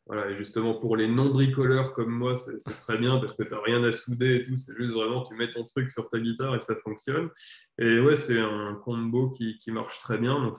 [0.07, 3.61] Voilà, et justement, pour les non-bricoleurs comme moi, c'est très bien parce que tu n'as
[3.63, 4.55] rien à souder et tout.
[4.55, 7.31] C'est juste vraiment, tu mets ton truc sur ta guitare et ça fonctionne.
[7.79, 10.39] Et ouais, c'est un combo qui, qui, marche très bien.
[10.41, 10.59] Donc,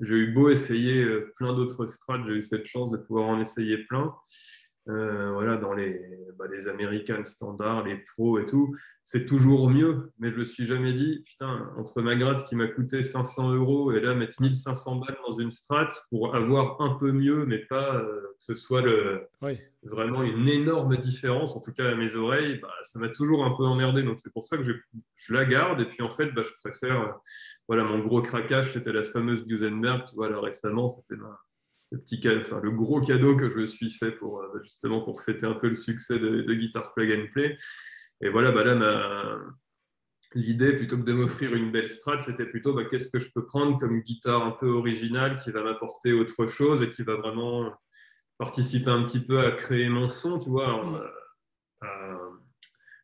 [0.00, 3.40] j'ai eu beau essayer euh, plein d'autres strats, j'ai eu cette chance de pouvoir en
[3.40, 4.12] essayer plein.
[4.88, 6.00] Euh, voilà, dans les,
[6.38, 10.12] bah, les American standards, les pros et tout, c'est toujours mieux.
[10.18, 13.92] Mais je me suis jamais dit, putain, entre ma gratte qui m'a coûté 500 euros
[13.92, 17.96] et là mettre 1500 balles dans une strat pour avoir un peu mieux, mais pas
[17.96, 19.26] euh, que ce soit le,
[19.82, 23.56] vraiment une énorme différence, en tout cas à mes oreilles, bah, ça m'a toujours un
[23.56, 24.02] peu emmerdé.
[24.02, 24.72] Donc c'est pour ça que je,
[25.14, 25.80] je, la garde.
[25.80, 27.12] Et puis en fait, bah, je préfère, euh,
[27.66, 30.04] voilà, mon gros craquage, c'était la fameuse Gusenberg.
[30.08, 31.16] Tu vois, là récemment, c'était
[31.92, 35.22] le petit enfin, le gros cadeau que je me suis fait pour euh, justement pour
[35.22, 37.56] fêter un peu le succès de, de Guitar Plug and Play.
[38.22, 39.38] Et voilà, bah là,
[40.34, 43.44] l'idée, plutôt que de m'offrir une belle strat, c'était plutôt bah, qu'est-ce que je peux
[43.44, 47.72] prendre comme guitare un peu originale qui va m'apporter autre chose et qui va vraiment
[48.38, 50.84] participer un petit peu à créer mon son, tu vois.
[50.84, 51.02] Mm.
[51.84, 52.30] Euh,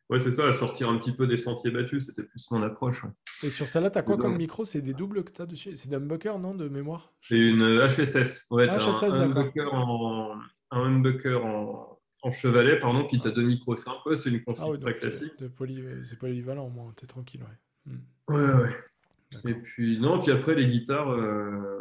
[0.09, 3.03] Ouais, c'est ça, sortir un petit peu des sentiers battus, c'était plus mon approche.
[3.41, 4.65] Et sur celle-là, tu as quoi comme micro?
[4.65, 5.75] C'est des doubles que tu as dessus?
[5.75, 7.13] C'est des humbuckers, non, de mémoire?
[7.27, 8.47] C'est une HSS.
[8.51, 10.37] Ouais, HSS, un, humbucker en,
[10.71, 14.15] un humbucker en, en chevalet, pardon, puis tu as deux micros simples.
[14.17, 15.33] c'est une config ah très classique.
[15.37, 17.41] c'est polyvalent, au moins, tu es tranquille.
[17.87, 18.35] Ouais, hmm.
[18.35, 18.53] ouais.
[18.63, 19.51] ouais.
[19.51, 21.11] Et puis, non, puis après, les guitares.
[21.11, 21.79] Euh...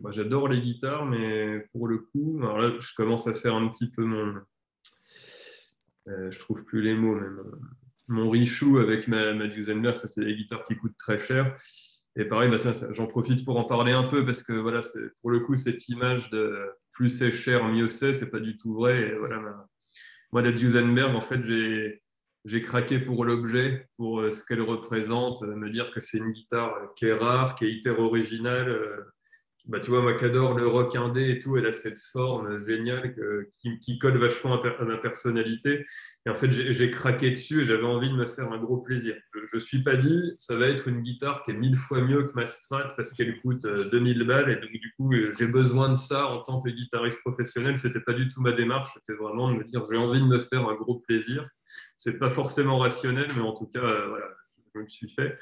[0.00, 3.68] Bah, j'adore les guitares, mais pour le coup, alors là, je commence à faire un
[3.68, 4.34] petit peu mon,
[6.08, 7.40] euh, je trouve plus les mots même.
[8.06, 9.48] Mon Richou avec ma, ma
[9.96, 11.56] ça c'est des guitares qui coûtent très cher.
[12.16, 12.56] Et pareil, bah,
[12.92, 14.82] j'en profite pour en parler un peu parce que voilà,
[15.20, 18.72] pour le coup, cette image de plus c'est cher, mieux c'est, c'est pas du tout
[18.74, 19.08] vrai.
[19.08, 19.66] Et voilà,
[20.34, 21.42] moi, la Duesenberg, en fait,
[22.44, 26.92] j'ai, craqué pour l'objet, pour euh, ce qu'elle représente, me dire que c'est une guitare
[26.96, 28.96] qui est rare, qui est hyper originale, euh,
[29.66, 32.58] bah, tu vois, moi qui adore le rock indé et tout, elle a cette forme
[32.58, 33.14] géniale
[33.80, 35.86] qui, colle vachement à, ma personnalité.
[36.26, 39.16] Et en fait, j'ai craqué dessus et j'avais envie de me faire un gros plaisir.
[39.32, 42.24] Je ne suis pas dit, ça va être une guitare qui est mille fois mieux
[42.24, 45.88] que ma Strat parce qu'elle coûte 2000 euh, balles et donc du coup, j'ai besoin
[45.88, 47.78] de ça en tant que guitariste professionnel.
[47.78, 50.38] C'était pas du tout ma démarche, c'était vraiment de me dire, j'ai envie de me
[50.38, 51.48] faire un gros plaisir.
[51.96, 54.26] C'est pas forcément rationnel, mais en tout cas, euh, voilà,
[54.74, 55.38] je me suis fait.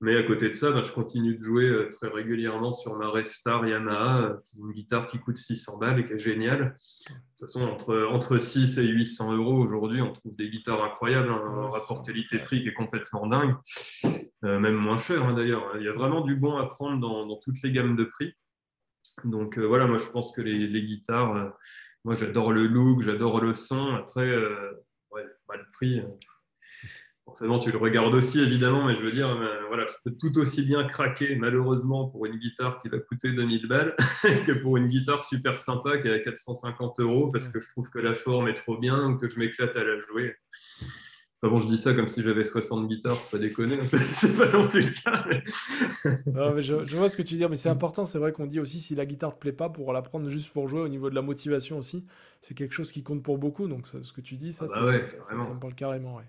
[0.00, 3.08] Mais à côté de ça, bah, je continue de jouer euh, très régulièrement sur ma
[3.08, 6.76] Restar Yamaha, une guitare qui coûte 600 balles et qui est géniale.
[7.08, 11.30] De toute façon, entre, entre 6 et 800 euros aujourd'hui, on trouve des guitares incroyables,
[11.30, 13.54] hein, un rapport qualité-prix qui est complètement dingue,
[14.42, 15.76] même moins cher hein, d'ailleurs.
[15.78, 18.34] Il y a vraiment du bon à prendre dans, dans toutes les gammes de prix.
[19.24, 21.54] Donc voilà, moi je pense que les, les guitares,
[22.04, 23.94] moi j'adore le look, j'adore le son.
[23.94, 24.36] Après,
[25.12, 26.02] ouais, bah, le prix,
[27.24, 30.38] forcément, tu le regardes aussi, évidemment, mais je veux dire, euh, voilà, je peux tout
[30.38, 33.96] aussi bien craquer, malheureusement, pour une guitare qui va coûter 2000 balles
[34.46, 37.88] que pour une guitare super sympa qui est à 450 euros parce que je trouve
[37.90, 40.36] que la forme est trop bien ou que je m'éclate à la jouer.
[41.42, 44.68] Enfin bon, je dis ça comme si j'avais 60 guitares, pas déconner, c'est pas non
[44.68, 45.24] plus le cas.
[45.28, 45.42] Mais...
[46.62, 48.94] je, vois ce que tu dis, mais c'est important, c'est vrai qu'on dit aussi si
[48.94, 51.22] la guitare te plaît pas, pour la prendre juste pour jouer, au niveau de la
[51.22, 52.06] motivation aussi,
[52.40, 54.92] c'est quelque chose qui compte pour beaucoup, donc ce que tu dis, ça, ah bah
[55.22, 56.16] ça, ça, me parle carrément.
[56.16, 56.24] Ouais.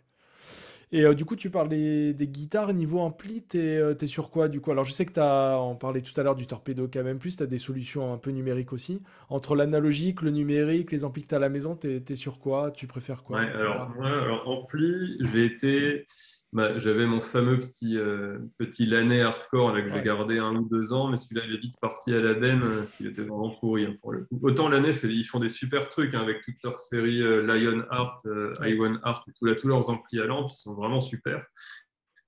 [0.91, 4.47] Et euh, du coup, tu parles des, guitares niveau ampli, tu es, euh, sur quoi
[4.47, 4.71] du coup?
[4.71, 7.43] Alors, je sais que tu as, on parlait tout à l'heure du Torpedo KM, tu
[7.43, 9.01] as des solutions un peu numériques aussi.
[9.29, 12.39] Entre l'analogique, le numérique, les amplis que tu as à la maison, tu es, sur
[12.39, 12.71] quoi?
[12.71, 16.05] Tu préfères quoi ouais, alors, alors, ampli, j'ai été
[16.53, 20.93] bah, j'avais mon fameux petit, euh, petit Laney hardcore que j'ai gardé un ou deux
[20.93, 23.49] ans, mais celui-là, il est vite parti à la benne euh, parce qu'il était vraiment
[23.59, 24.39] pourri hein, pour le coup.
[24.41, 28.21] Autant Laney, ils font des super trucs hein, avec toute leur série euh, Lion Art,
[28.61, 31.45] Iwan Art et tout, là, tous leurs amplis à lampe, ils sont vraiment super.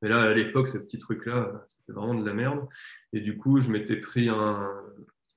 [0.01, 2.67] Mais là, à l'époque, ces petits trucs-là, c'était vraiment de la merde.
[3.13, 4.69] Et du coup, je m'étais pris un,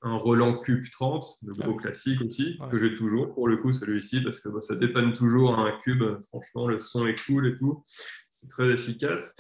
[0.03, 4.21] un Roland Cube 30, le gros classique aussi, que j'ai toujours pour le coup celui-ci,
[4.23, 6.03] parce que bah, ça dépanne toujours un cube.
[6.29, 7.83] Franchement, le son est cool et tout.
[8.31, 9.37] C'est très efficace.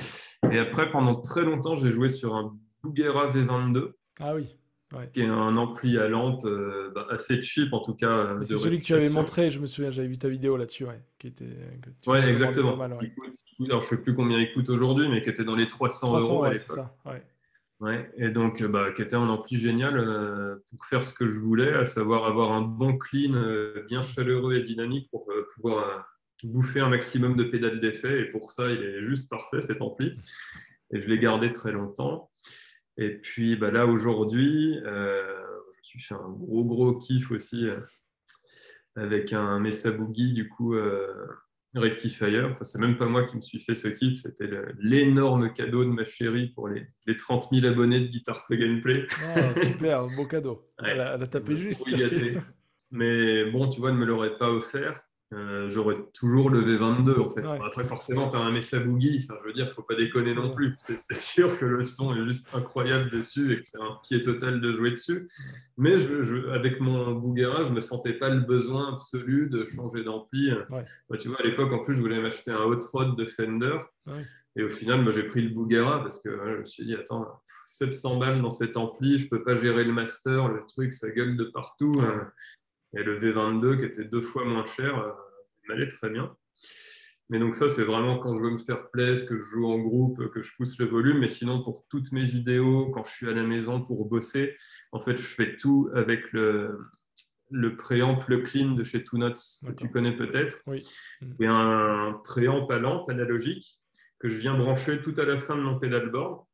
[0.50, 3.92] Et après, pendant très longtemps, j'ai joué sur un Bugera V22.
[4.20, 4.56] Ah oui.
[5.12, 8.10] Qui est un ampli à lampe euh, bah, assez cheap en tout cas.
[8.10, 10.84] Euh, c'est celui que tu avais montré, je me souviens, j'avais vu ta vidéo là-dessus,
[10.84, 11.46] ouais, qui était.
[12.08, 12.76] ouais, exactement.
[12.80, 16.08] alors je ne sais plus combien il coûte aujourd'hui, mais qui était dans les 300,
[16.08, 16.42] 300 euros.
[16.42, 16.92] Ouais, c'est ça.
[17.06, 17.22] Ouais.
[17.80, 21.38] Ouais, et donc, bah, qui était un ampli génial euh, pour faire ce que je
[21.38, 26.06] voulais, à savoir avoir un bon clean euh, bien chaleureux et dynamique pour euh, pouvoir
[26.42, 28.20] bouffer un maximum de pédales d'effet.
[28.20, 30.14] Et pour ça, il est juste parfait cet ampli.
[30.92, 32.30] Et je l'ai gardé très longtemps.
[32.98, 37.66] Et puis bah, là, aujourd'hui, je suis fait un gros, gros kiff aussi
[38.94, 40.74] avec un Mesa Boogie, du coup,
[41.74, 42.42] Rectifier.
[42.42, 45.90] Enfin, c'est même pas moi qui me suis fait ce kit, c'était l'énorme cadeau de
[45.90, 49.06] ma chérie pour les, les 30 000 abonnés de Guitar Play Gameplay.
[49.36, 50.68] Oh, super, beau cadeau.
[50.82, 51.88] elle, a, tapé juste.
[52.90, 55.09] Mais bon, tu vois, elle ne me l'aurait pas offert.
[55.32, 57.44] Euh, j'aurais toujours le V22 en fait.
[57.64, 60.50] Après, forcément, tu as un Mesa Boogie, enfin, je veux dire, faut pas déconner non
[60.50, 60.74] plus.
[60.78, 64.60] C'est sûr que le son est juste incroyable dessus et que c'est un pied total
[64.60, 65.28] de jouer dessus.
[65.76, 70.50] Mais je, avec mon Bougera, je me sentais pas le besoin absolu de changer d'ampli.
[70.68, 73.78] Bah, tu vois, à l'époque, en plus, je voulais m'acheter un Hot Rod de Fender.
[74.56, 77.24] Et au final, j'ai pris le Bougera parce que je me suis dit, attends,
[77.66, 81.36] 700 balles dans cet ampli, je peux pas gérer le master, le truc, ça gueule
[81.36, 81.92] de partout.
[82.00, 82.32] Hein.
[82.96, 85.12] Et le V22, qui était deux fois moins cher, euh,
[85.68, 86.34] m'allait très bien.
[87.28, 89.78] Mais donc ça, c'est vraiment quand je veux me faire plaisir, que je joue en
[89.78, 91.18] groupe, que je pousse le volume.
[91.18, 94.56] Mais sinon, pour toutes mes vidéos, quand je suis à la maison pour bosser,
[94.90, 96.76] en fait, je fais tout avec le,
[97.50, 100.60] le préamp le clean de chez Two Notes, que tu connais peut-être.
[100.66, 100.84] Oui.
[101.38, 103.80] Et un préamp à lampe analogique
[104.18, 106.44] que je viens brancher tout à la fin de mon pedalboard.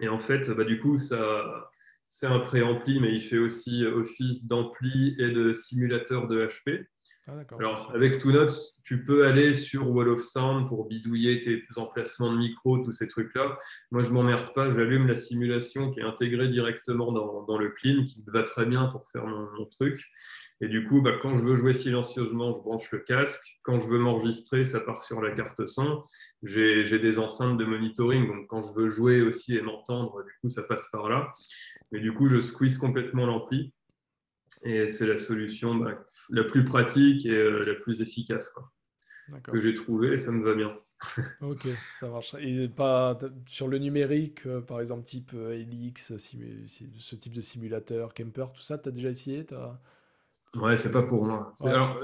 [0.00, 1.70] Et en fait, bah, du coup, ça,
[2.12, 6.84] c'est un préampli, mais il fait aussi office d'ampli et de simulateur de HP.
[7.28, 8.50] Ah, Alors, avec TuneUp,
[8.82, 13.06] tu peux aller sur Wall of Sound pour bidouiller tes emplacements de micro, tous ces
[13.06, 13.56] trucs-là.
[13.92, 18.24] Moi, je m'emmerde pas, j'allume la simulation qui est intégrée directement dans, le clean, qui
[18.26, 20.04] va très bien pour faire mon, truc.
[20.62, 23.58] Et du coup, bah, quand je veux jouer silencieusement, je branche le casque.
[23.62, 26.02] Quand je veux m'enregistrer, ça part sur la carte son.
[26.42, 30.48] J'ai des enceintes de monitoring, donc quand je veux jouer aussi et m'entendre, du coup,
[30.48, 31.32] ça passe par là.
[31.92, 33.72] Mais du coup, je squeeze complètement l'ampli.
[34.62, 38.52] Et c'est la solution bah, la plus pratique et euh, la plus efficace
[39.44, 40.76] que j'ai trouvée et ça me va bien.
[41.40, 41.66] ok,
[41.98, 42.34] ça marche.
[42.40, 45.64] Et pas sur le numérique, euh, par exemple, type euh,
[45.96, 49.80] ce type de simulateur, Kemper, tout ça, tu as déjà essayé as...
[50.56, 51.54] Ouais, c'est pas pour moi.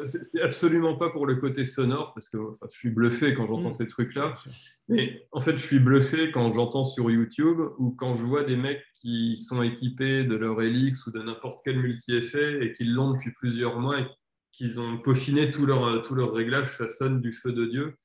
[0.04, 2.38] C'est absolument pas pour le côté sonore, parce que
[2.70, 3.72] je suis bluffé quand j'entends mmh.
[3.72, 4.34] ces trucs-là.
[4.88, 8.56] Mais en fait, je suis bluffé quand j'entends sur YouTube ou quand je vois des
[8.56, 13.14] mecs qui sont équipés de leur Helix ou de n'importe quel multi-effet et qui l'ont
[13.14, 14.06] depuis plusieurs mois et
[14.52, 17.96] qu'ils ont peaufiné tout leur, tout leur réglage, ça sonne du feu de Dieu.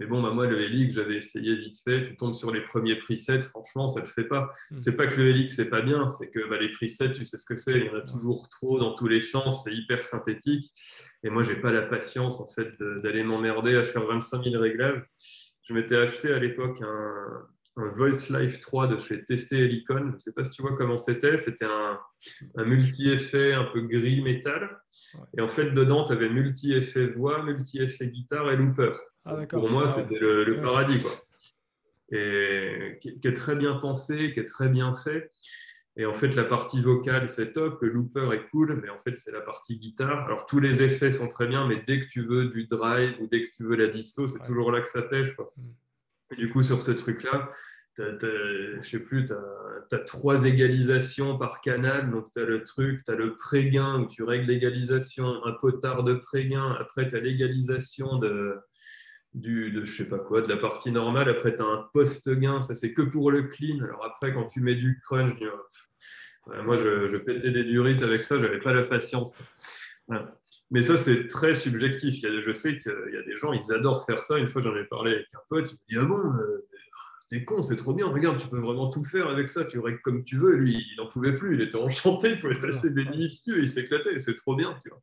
[0.00, 2.04] Mais bon, bah moi, le Helix, j'avais essayé vite fait.
[2.04, 4.50] Tu tombes sur les premiers presets, franchement, ça ne le fait pas.
[4.70, 4.78] Hmm.
[4.78, 7.36] C'est pas que le Helix, c'est pas bien, c'est que bah, les presets, tu sais
[7.36, 7.72] ce que c'est.
[7.72, 10.72] Il y en a toujours trop dans tous les sens, c'est hyper synthétique.
[11.24, 15.02] Et moi, j'ai pas la patience, en fait, d'aller m'emmerder à faire 25 000 réglages.
[15.64, 19.98] Je m'étais acheté à l'époque un, Voice Life 3 de chez TC Helicon.
[19.98, 21.38] Je ne sais pas si tu vois comment c'était.
[21.38, 21.98] C'était un,
[22.64, 24.80] multi-effet un peu gris métal.
[25.36, 28.92] Et en fait, dedans, tu avais multi-effet voix, multi-effet guitare et looper.
[29.28, 31.00] Ah, Pour moi, ah c'était le, paradis.
[31.00, 31.10] Quoi.
[32.10, 35.30] Et qui, est très bien pensé, qui est très bien fait.
[35.96, 37.82] Et en fait, la partie vocale, c'est top.
[37.82, 40.24] Le looper est cool, mais en fait, c'est la partie guitare.
[40.24, 43.26] Alors, tous les effets sont très bien, mais dès que tu veux du drive ou
[43.26, 45.34] dès que tu veux la disto, c'est toujours là que ça pêche.
[45.34, 45.52] Quoi.
[45.56, 45.62] Mm.
[46.32, 47.50] Et du coup, sur ce truc-là,
[47.98, 52.10] je sais plus, tu as, trois égalisations par canal.
[52.10, 56.04] Donc, tu as le truc, tu as le pré-gain où tu règles l'égalisation, un potard
[56.04, 56.76] de pré-gain.
[56.78, 58.56] Après, tu as l'égalisation de,
[59.38, 61.28] du, de je sais pas quoi, de la partie normale.
[61.28, 62.60] Après, tu as un post-gain.
[62.60, 63.82] Ça, c'est que pour le clean.
[63.82, 65.32] Alors, après, quand tu mets du crunch,
[66.64, 68.38] moi, je, pétais des durites avec ça.
[68.38, 69.36] J'avais pas la patience.
[70.70, 72.22] Mais ça, c'est très subjectif.
[72.22, 74.38] Il y a, je sais qu'il y a des gens, ils adorent faire ça.
[74.38, 75.74] Une fois, j'en ai parlé avec un pote.
[75.88, 76.66] Il me dit Ah bon, euh,
[77.28, 78.06] t'es con, c'est trop bien.
[78.06, 79.64] Regarde, tu peux vraiment tout faire avec ça.
[79.64, 80.56] Tu règles comme tu veux.
[80.56, 81.54] Lui, il n'en pouvait plus.
[81.54, 82.30] Il était enchanté.
[82.30, 84.18] Il pouvait passer des nuits dessus et il s'éclatait.
[84.18, 84.78] C'est trop bien.
[84.82, 85.00] Tu vois.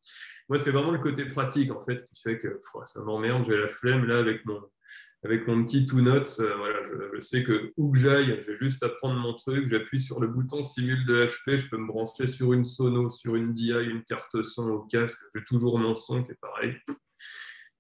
[0.50, 3.46] Moi, c'est vraiment le côté pratique, en fait, qui fait que ça m'emmerde.
[3.46, 4.62] J'ai la flemme là avec mon,
[5.26, 8.84] avec mon petit two notes, euh, voilà, je, sais que où que j'aille, j'ai juste
[8.84, 12.28] à prendre mon truc, j'appuie sur le bouton simule de HP, je peux me brancher
[12.28, 16.24] sur une sono, sur une DI, une carte son au casque, j'ai toujours mon son
[16.24, 16.76] qui est pareil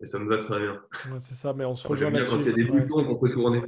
[0.01, 0.81] et ça me va très bien.
[1.19, 2.35] c'est ça, mais on se rejoint là-dessus.
[2.35, 3.61] Quand il y a des boutons qu'on peut tourner.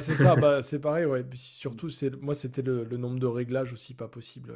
[0.00, 1.04] c'est ça, bah, c'est pareil.
[1.04, 1.24] Ouais.
[1.34, 4.54] surtout, c'est moi, c'était le, nombre de réglages aussi pas possible.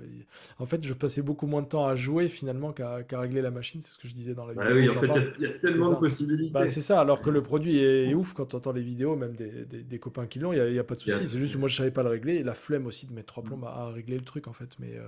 [0.58, 3.80] en fait, je passais beaucoup moins de temps à jouer finalement qu'à régler la machine.
[3.80, 4.74] C'est ce que je disais dans la vidéo.
[4.74, 6.50] oui, en fait, il y, a tellement de possibilités.
[6.50, 9.36] Bah, c'est ça, alors que le produit est, ouf quand tu entends les vidéos, même
[9.36, 11.28] des, des, copains qui l'ont, il n'y a, pas de souci.
[11.28, 13.28] C'est juste que moi, je savais pas le régler et la flemme aussi de mettre
[13.28, 14.76] trois plombs à, régler le truc en fait.
[14.80, 15.06] Mais, euh,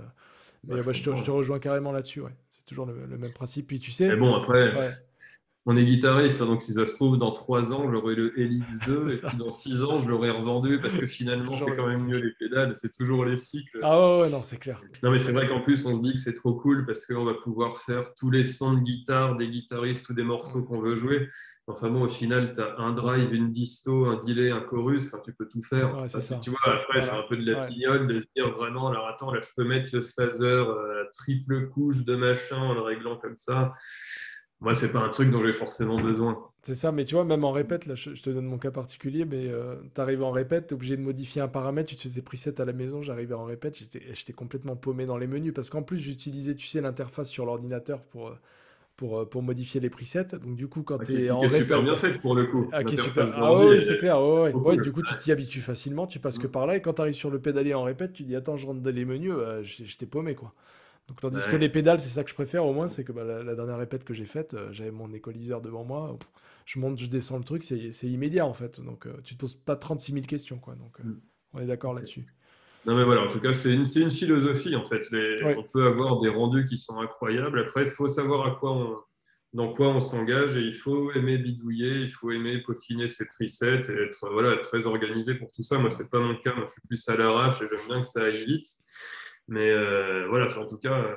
[0.63, 2.21] mais bah, je, te, je, te, rejoins carrément là-dessus.
[2.21, 2.35] Ouais.
[2.49, 3.67] C'est toujours le, même principe.
[3.67, 4.07] Puis tu sais.
[4.07, 4.73] Mais bon, après
[5.67, 9.09] on est guitariste, hein, donc si ça se trouve, dans trois ans, j'aurai le LX2,
[9.25, 12.17] et puis dans six ans, je l'aurai revendu, parce que finalement, c'est quand même mieux
[12.17, 13.79] les pédales, c'est toujours les cycles.
[13.81, 14.79] Ah ouais, non, c'est clair.
[15.01, 17.23] Non, mais c'est vrai qu'en plus, on se dit que c'est trop cool, parce qu'on
[17.23, 20.95] va pouvoir faire tous les sons de guitare des guitaristes ou des morceaux qu'on veut
[20.95, 21.27] jouer.
[21.67, 25.19] Enfin bon, au final, tu as un drive, une disto, un delay, un chorus, enfin,
[25.25, 25.95] tu peux tout faire.
[26.41, 29.31] Tu vois, après, c'est un peu de la pignole de se dire vraiment, alors attends,
[29.31, 33.39] là, je peux mettre le phaser euh, triple couche de machin en le réglant comme
[33.39, 33.73] ça
[34.65, 36.39] moi, c'est pas un truc dont j'ai forcément besoin.
[36.63, 39.23] C'est ça, mais tu vois, même en répète, là, je, te donne mon cas particulier,
[39.23, 42.01] mais euh, tu arrives en répète, tu es obligé de modifier un paramètre, tu te
[42.01, 45.53] fais tes presets à la maison, j'arrivais en répète, j'étais complètement paumé dans les menus,
[45.53, 48.39] parce qu'en plus, j'utilisais, tu sais, l'interface sur l'ordinateur pour, euh,
[48.95, 50.25] pour, euh, pour modifier les presets.
[50.43, 51.61] Donc, du coup, quand ah, tu es en répète.
[51.61, 52.67] super bien fait pour le coup.
[52.71, 53.31] Ah, super...
[53.35, 54.19] ah oui, c'est clair.
[54.19, 54.77] Ouais, ouais.
[54.77, 56.51] du coup, tu t'y habitues facilement, tu passes que mm.
[56.51, 58.65] par là, et quand tu arrives sur le pédalier en répète, tu dis, attends, je
[58.65, 60.55] rentre dans les menus, j'étais paumé, quoi.
[61.07, 63.23] Donc, tandis que les pédales, c'est ça que je préfère au moins, c'est que bah,
[63.23, 66.17] la, dernière répète que j'ai faite, euh, j'avais mon écoliseur devant moi,
[66.65, 68.81] je monte, je descends le truc, c'est immédiat en fait.
[68.81, 70.73] Donc euh, tu te poses pas 36 000 questions, quoi.
[70.75, 71.21] Donc euh, mm.
[71.53, 72.25] on est d'accord là-dessus.
[72.87, 75.03] Non mais voilà, en tout cas, c'est une, une, philosophie en fait.
[75.43, 77.59] On peut avoir des rendus qui sont incroyables.
[77.59, 78.97] Après, il faut savoir à quoi on,
[79.55, 83.81] dans quoi on s'engage et il faut aimer bidouiller, il faut aimer peaufiner ses presets
[83.89, 85.77] et être voilà, très organisé pour tout ça.
[85.77, 88.07] Moi, c'est pas mon cas, moi je suis plus à l'arrache et j'aime bien que
[88.07, 88.67] ça aille vite.
[89.47, 91.15] Mais euh, voilà, en tout cas, euh,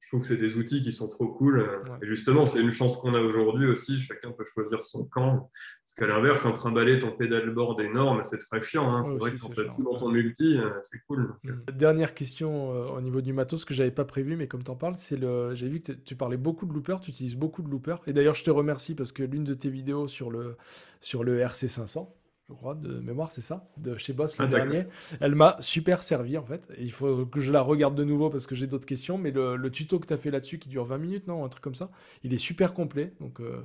[0.00, 1.82] je trouve que c'est des outils qui sont trop cool.
[2.02, 3.98] Et justement, c'est une chance qu'on a aujourd'hui aussi.
[3.98, 5.48] Chacun peut choisir son camp.
[5.84, 8.94] Parce qu'à l'inverse, un trimballer ton pédalboard énorme, c'est très chiant.
[8.94, 9.04] Hein.
[9.04, 11.32] c'est vrai que quand tu as tout dans ton multi, euh, c'est cool.
[11.72, 14.96] Dernière question au niveau du matos que j'avais pas prévu, mais comme tu en parles,
[14.96, 15.54] c'est le.
[15.54, 18.02] J'ai vu que tu parlais beaucoup de loopers, tu utilises beaucoup de loopers.
[18.06, 20.56] Et d'ailleurs, je te remercie parce que l'une de tes vidéos sur le,
[21.00, 22.08] sur le RC500,
[22.52, 24.84] je crois, de mémoire, c'est ça, de chez Boss le ah, dernier.
[25.20, 26.68] Elle m'a super servi en fait.
[26.78, 29.18] il faut que je la regarde de nouveau parce que j'ai d'autres questions.
[29.18, 31.62] Mais le, tuto que tu as fait là-dessus, qui dure 20 minutes, non Un truc
[31.62, 31.90] comme ça,
[32.22, 33.14] il est super complet.
[33.20, 33.62] Donc, euh,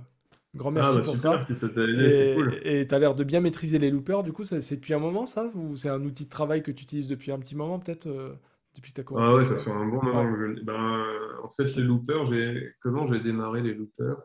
[0.55, 1.47] grand merci ah, bah, pour ça.
[2.63, 4.23] et tu as l'air de bien maîtriser les loopers.
[4.23, 6.83] Du coup, c'est depuis un moment ça Ou c'est un outil de travail que tu
[6.83, 8.33] utilises depuis un petit moment peut-être euh,
[8.77, 10.31] depuis que as commencé Ah ouais, ça fait un bon moment.
[10.63, 11.05] Ben,
[11.43, 12.31] en fait, les loopers,
[12.79, 14.17] comment j'ai démarré les loopers?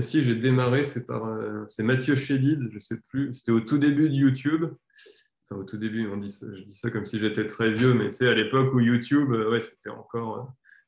[0.00, 3.78] Si j'ai démarré, c'est par euh, c'est Mathieu Chédid, je sais plus, c'était au tout
[3.78, 4.66] début de YouTube.
[5.44, 8.12] Enfin, au tout début, on dit je dis ça comme si j'étais très vieux, mais
[8.12, 10.42] c'est à l'époque où YouTube, euh, ouais, c'était encore euh,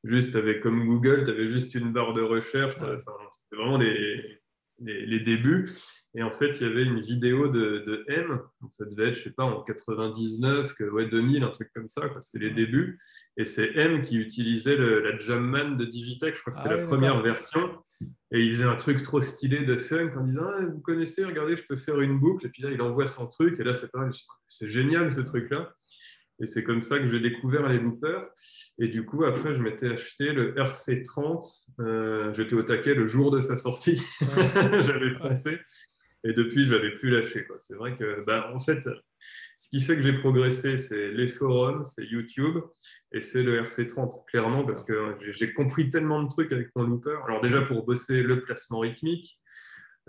[0.05, 2.75] juste avec comme Google, tu avais juste une barre de recherche.
[2.75, 3.79] c'était vraiment
[4.81, 5.69] les, les, débuts.
[6.15, 9.25] Et en fait, il y avait une vidéo de, M, donc ça devait être, je
[9.25, 12.99] sais pas, en 99, que, ouais, 2000, un truc comme ça, c'était les débuts.
[13.37, 16.83] Et c'est M qui utilisait la Jamman de Digitech, je crois que c'est ah la
[16.83, 17.79] première version.
[18.31, 21.57] Et il faisait un truc trop stylé de funk en disant ah, Vous connaissez, regardez,
[21.57, 22.47] je peux faire une boucle.
[22.47, 23.59] Et puis là, il envoie son truc.
[23.59, 23.73] Et là,
[24.47, 25.75] c'est génial ce truc-là.
[26.41, 28.29] Et c'est comme ça que j'ai découvert les loopers.
[28.79, 31.67] Et du coup, après, je m'étais acheté le RC30.
[31.81, 34.01] Euh, j'étais au taquet le jour de sa sortie.
[34.81, 35.59] J'avais foncé.
[36.25, 37.47] Et depuis, je l'avais plus lâché.
[37.59, 38.89] C'est vrai que, bah, en fait,
[39.57, 42.59] ce qui fait que j'ai progressé, c'est les forums, c'est YouTube
[43.13, 47.19] et c'est le RC30, clairement, parce que j'ai compris tellement de trucs avec mon looper.
[47.27, 49.41] Alors déjà, pour bosser le placement rythmique,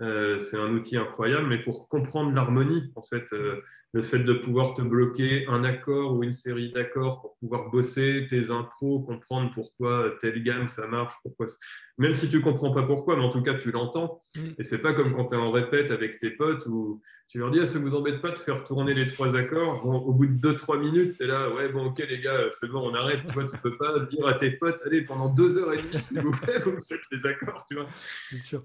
[0.00, 3.60] euh, c'est un outil incroyable, mais pour comprendre l'harmonie, en fait, euh,
[3.92, 8.26] le fait de pouvoir te bloquer un accord ou une série d'accords pour pouvoir bosser
[8.28, 11.46] tes intros, comprendre pourquoi telle gamme ça marche, pourquoi
[11.98, 14.22] même si tu comprends pas pourquoi, mais en tout cas tu l'entends.
[14.36, 14.40] Mm.
[14.58, 17.50] Et c'est pas comme quand tu es en répète avec tes potes où tu leur
[17.50, 19.86] dis ah, ça vous embête pas de faire tourner les trois accords?
[19.86, 22.90] au bout de 2-3 minutes, tu es là, ouais, bon, ok les gars, c'est bon,
[22.90, 23.24] on arrête.
[23.26, 26.02] Tu vois, tu peux pas dire à tes potes, allez, pendant deux heures et demie,
[26.02, 27.86] s'il vous plaît, vous faites les accords, tu vois.
[27.94, 28.62] Sûr.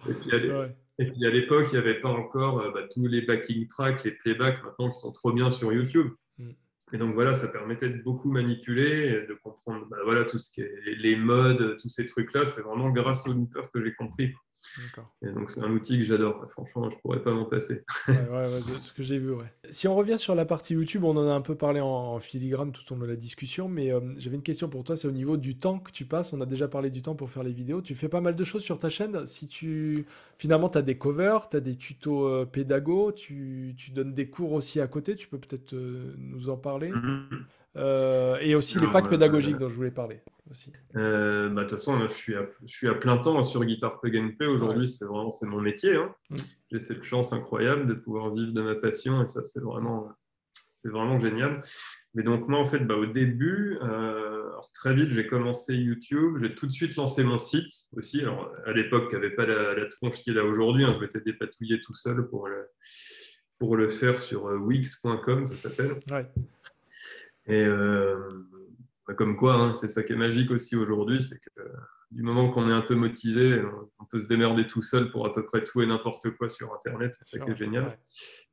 [0.97, 4.03] Et puis, à l'époque, il n'y avait pas encore euh, bah, tous les backing tracks,
[4.03, 6.11] les playbacks maintenant qui sont trop bien sur YouTube.
[6.37, 6.51] Mm.
[6.93, 10.61] Et donc voilà, ça permettait de beaucoup manipuler, de comprendre bah, voilà, tout ce qui
[10.61, 12.45] est les modes, tous ces trucs-là.
[12.45, 14.33] C'est vraiment grâce au looper que j'ai compris.
[15.21, 16.45] Et donc, c'est un outil que j'adore.
[16.51, 17.83] Franchement, je pourrais pas m'en passer.
[18.07, 19.51] ouais, ouais, ce que j'ai vu, ouais.
[19.69, 22.71] Si on revient sur la partie YouTube, on en a un peu parlé en, filigrane
[22.71, 24.95] tout au long de la discussion, mais euh, j'avais une question pour toi.
[24.95, 26.33] C'est au niveau du temps que tu passes.
[26.33, 27.81] On a déjà parlé du temps pour faire les vidéos.
[27.81, 29.25] Tu fais pas mal de choses sur ta chaîne?
[29.25, 30.05] Si tu,
[30.35, 34.29] finalement, tu as des covers, tu as des tutos euh, pédago, tu, tu, donnes des
[34.29, 35.15] cours aussi à côté.
[35.15, 36.91] Tu peux peut-être euh, nous en parler?
[36.91, 38.41] Mm-hmm.
[38.41, 40.21] et aussi les packs pédagogiques dont je voulais parler.
[40.95, 43.99] Euh, bah, de toute façon, je suis, à, je suis à plein temps sur Guitar
[43.99, 44.47] Plug and Play.
[44.47, 45.95] Aujourd'hui, c'est vraiment c'est mon métier.
[45.95, 46.13] Hein.
[46.29, 46.35] Mm.
[46.71, 50.09] J'ai cette chance incroyable de pouvoir vivre de ma passion et ça, c'est vraiment,
[50.71, 51.61] c'est vraiment génial.
[52.13, 56.37] Mais donc, moi, en fait, bah, au début, euh, très vite, j'ai commencé YouTube.
[56.39, 58.21] J'ai tout de suite lancé mon site aussi.
[58.21, 60.85] Alors, à l'époque, il n'y avait pas la, tronche qu'il a aujourd'hui.
[60.85, 60.93] Hein.
[60.93, 62.67] Je m'étais dépatouillé tout seul pour le,
[63.57, 65.99] pour le faire sur euh, wix.com, ça s'appelle.
[67.47, 67.63] Et
[69.13, 71.61] comme quoi, hein, c'est ça qui est magique aussi aujourd'hui, c'est que
[72.11, 73.61] du moment qu'on est un peu motivé,
[73.99, 76.73] on peut se démerder tout seul pour à peu près tout et n'importe quoi sur
[76.73, 77.15] Internet.
[77.17, 77.97] C'est ça qui est génial.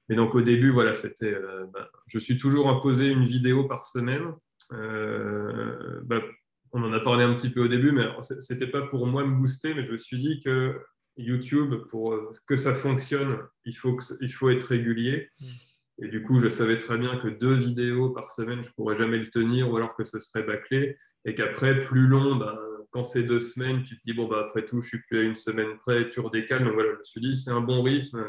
[0.09, 3.87] Et donc au début, voilà, c'était, euh, bah, je suis toujours imposé une vidéo par
[3.87, 4.35] semaine.
[4.73, 6.21] Euh, bah,
[6.73, 9.37] on en a parlé un petit peu au début, mais c'était pas pour moi me
[9.37, 10.81] booster, mais je me suis dit que
[11.17, 15.29] YouTube, pour que ça fonctionne, il faut, que, il faut être régulier.
[15.41, 15.47] Mm.
[16.01, 18.97] Et du coup, je savais très bien que deux vidéos par semaine, je ne pourrais
[18.97, 20.97] jamais le tenir ou alors que ce serait bâclé.
[21.25, 22.59] Et qu'après, plus long, ben,
[22.91, 25.23] quand c'est deux semaines, tu te dis, bon, bah, après tout, je suis plus à
[25.23, 26.65] une semaine près, tu redécales.
[26.65, 28.25] Donc voilà, je me suis dit, c'est un bon rythme.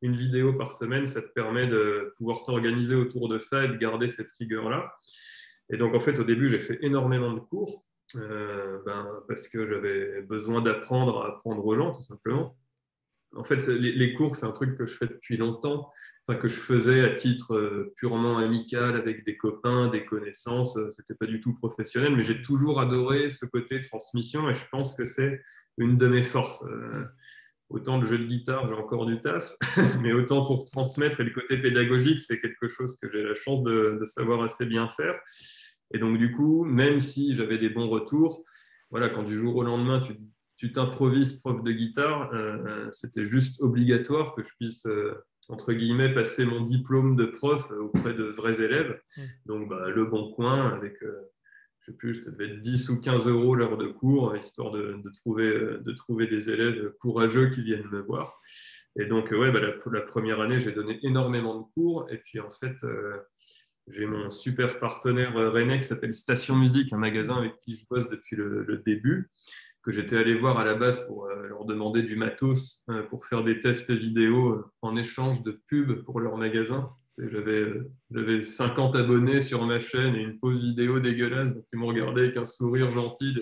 [0.00, 3.76] Une vidéo par semaine, ça te permet de pouvoir t'organiser autour de ça et de
[3.76, 4.92] garder cette rigueur-là.
[5.70, 7.84] Et donc, en fait, au début, j'ai fait énormément de cours
[8.16, 12.56] euh, ben, parce que j'avais besoin d'apprendre à apprendre aux gens, tout simplement.
[13.34, 15.90] En fait, les cours, c'est un truc que je fais depuis longtemps
[16.26, 20.76] enfin, que je faisais à titre euh, purement amical avec des copains, des connaissances.
[20.76, 24.64] Euh, c'était pas du tout professionnel, mais j'ai toujours adoré ce côté transmission et je
[24.70, 25.42] pense que c'est
[25.78, 26.62] une de mes forces.
[26.64, 27.04] Euh,
[27.70, 29.54] autant le jeu de guitare, j'ai encore du taf,
[30.00, 33.62] mais autant pour transmettre et le côté pédagogique, c'est quelque chose que j'ai la chance
[33.62, 35.18] de, savoir assez bien faire.
[35.94, 38.44] Et donc, du coup, même si j'avais des bons retours,
[38.90, 40.14] voilà, quand du jour au lendemain, tu
[40.70, 42.30] t'improvises prof de guitare,
[42.92, 44.86] c'était juste obligatoire que je puisse
[45.48, 49.00] entre guillemets, passer mon diplôme de prof auprès de vrais élèves.
[49.16, 49.22] Mmh.
[49.46, 51.30] Donc, bah, le bon coin, avec, euh,
[51.80, 55.02] je sais plus, ça devait être 10 ou 15 euros l'heure de cours, histoire de,
[55.12, 58.40] trouver, de trouver des élèves courageux qui viennent me voir.
[58.98, 62.06] Et donc, ouais, bah, la, première année, j'ai donné énormément de cours.
[62.10, 63.18] Et puis, en fait, euh,
[63.88, 67.84] j'ai mon super partenaire euh, René qui s'appelle Station Musique, un magasin avec qui je
[67.90, 69.28] bosse depuis le, le début
[69.82, 73.26] que j'étais allé voir à la base pour euh, leur demander du matos euh, pour
[73.26, 76.90] faire des tests vidéo euh, en échange de pubs pour leur magasin.
[77.18, 81.54] J'avais 50 abonnés sur ma chaîne et une pause vidéo dégueulasse.
[81.54, 83.38] Donc, ils m'ont regardé avec un sourire gentil.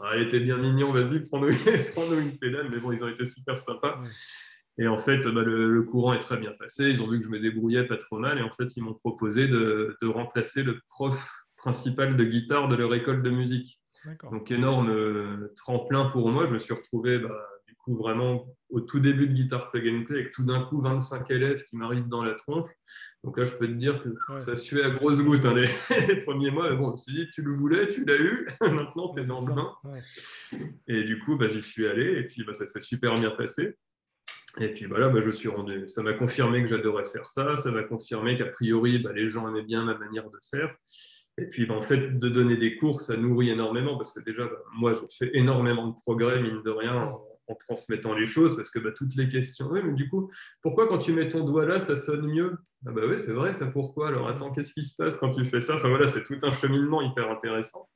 [0.00, 1.50] Ah, elle était bien mignon, vas-y, prends-nous
[2.20, 2.68] une pédale.
[2.70, 4.00] Mais bon, ils ont été super sympas.
[4.78, 6.88] Et en fait, bah, le, courant est très bien passé.
[6.88, 8.38] Ils ont vu que je me débrouillais pas trop mal.
[8.38, 11.18] Et en fait, ils m'ont proposé de, de remplacer le prof
[11.56, 13.80] principal de guitare de leur école de musique.
[14.30, 16.46] Donc énorme euh, tremplin pour moi.
[16.46, 20.04] Je me suis retrouvé bah, du coup vraiment au tout début de Guitar Plug and
[20.04, 22.68] Play avec tout d'un coup 25 élèves qui m'arrivent dans la tronche.
[23.24, 25.54] Donc là, je peux te dire que ça suait à grosses gouttes hein,
[26.08, 26.70] les, premiers mois.
[26.70, 29.24] Mais bon, je me suis dit, tu le voulais, tu l'as eu, maintenant tu es
[29.24, 29.74] dans le bain.
[30.86, 33.76] Et du coup, bah, j'y suis allé et puis bah, ça s'est super bien passé.
[34.58, 35.88] Et puis voilà, bah, je suis rendu.
[35.88, 37.56] Ça m'a confirmé que j'adorais faire ça.
[37.56, 40.74] Ça m'a confirmé qu'a priori, bah, les gens aimaient bien ma manière de faire.
[41.38, 44.44] Et puis, bah, en fait, de donner des cours, ça nourrit énormément parce que déjà,
[44.44, 47.26] bah, moi, je fais énormément de progrès, mine de rien, en,
[47.58, 49.66] transmettant les choses parce que bah, toutes les questions.
[49.70, 50.30] Oui, mais du coup,
[50.62, 52.56] pourquoi quand tu mets ton doigt là, ça sonne mieux?
[52.86, 54.08] Ah, bah oui, c'est vrai, ça pourquoi?
[54.08, 55.74] Alors, attends, qu'est-ce qui se passe quand tu fais ça?
[55.74, 57.88] Enfin, voilà, c'est tout un cheminement hyper intéressant.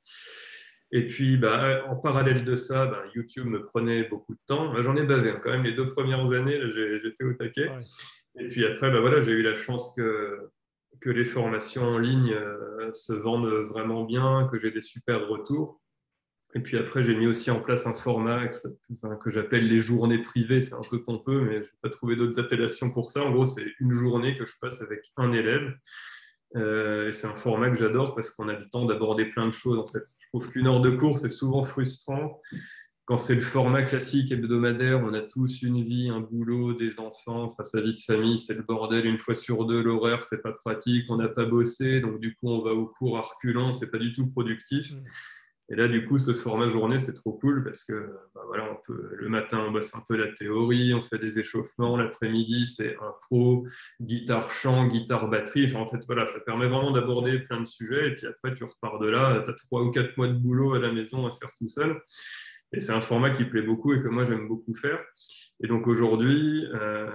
[0.90, 4.80] Et puis, bah, en parallèle de ça, bah, YouTube me prenait beaucoup de temps.
[4.82, 5.40] J'en ai bavé hein.
[5.42, 6.60] quand même les deux premières années,
[7.02, 7.70] j'étais au taquet.
[8.38, 10.50] Et puis après, bah, voilà, j'ai eu la chance que,
[11.00, 15.80] que les formations en ligne euh, se vendent vraiment bien, que j'ai des super retours.
[16.54, 20.62] Et puis après, j'ai mis aussi en place un format que, j'appelle les journées privées.
[20.62, 23.22] C'est un peu pompeux, mais je n'ai pas trouvé d'autres appellations pour ça.
[23.24, 25.74] En gros, c'est une journée que je passe avec un élève.
[26.56, 29.52] Euh, et c'est un format que j'adore parce qu'on a le temps d'aborder plein de
[29.52, 29.78] choses.
[29.78, 30.04] En fait.
[30.20, 32.40] Je trouve qu'une heure de cours, c'est souvent frustrant.
[33.06, 37.44] Quand c'est le format classique hebdomadaire, on a tous une vie, un boulot, des enfants,
[37.44, 40.52] enfin sa vie de famille, c'est le bordel une fois sur deux, l'horaire, c'est pas
[40.52, 43.90] pratique, on n'a pas bossé, donc du coup on va au cours à reculons, c'est
[43.90, 44.92] pas du tout productif.
[44.92, 45.00] Mm.
[45.70, 48.76] Et là, du coup, ce format journée, c'est trop cool parce que bah, voilà, on
[48.86, 51.96] peut, le matin, on bosse un peu la théorie, on fait des échauffements.
[51.96, 53.66] L'après-midi, c'est intro,
[53.98, 55.64] guitare, chant, guitare, batterie.
[55.64, 58.08] Enfin, en fait, voilà, ça permet vraiment d'aborder plein de sujets.
[58.08, 60.74] Et puis après, tu repars de là, tu as trois ou quatre mois de boulot
[60.74, 61.98] à la maison à faire tout seul.
[62.74, 65.02] Et c'est un format qui plaît beaucoup et que moi, j'aime beaucoup faire.
[65.62, 67.08] Et donc aujourd'hui, euh,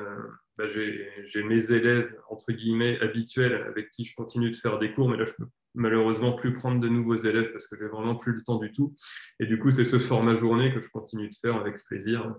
[0.57, 5.09] bah, j'ai mes élèves, entre guillemets, habituels avec qui je continue de faire des cours,
[5.09, 5.45] mais là, je peux
[5.75, 8.95] malheureusement plus prendre de nouveaux élèves parce que j'ai vraiment plus le temps du tout.
[9.39, 12.35] Et du coup, c'est ce format journée que je continue de faire avec plaisir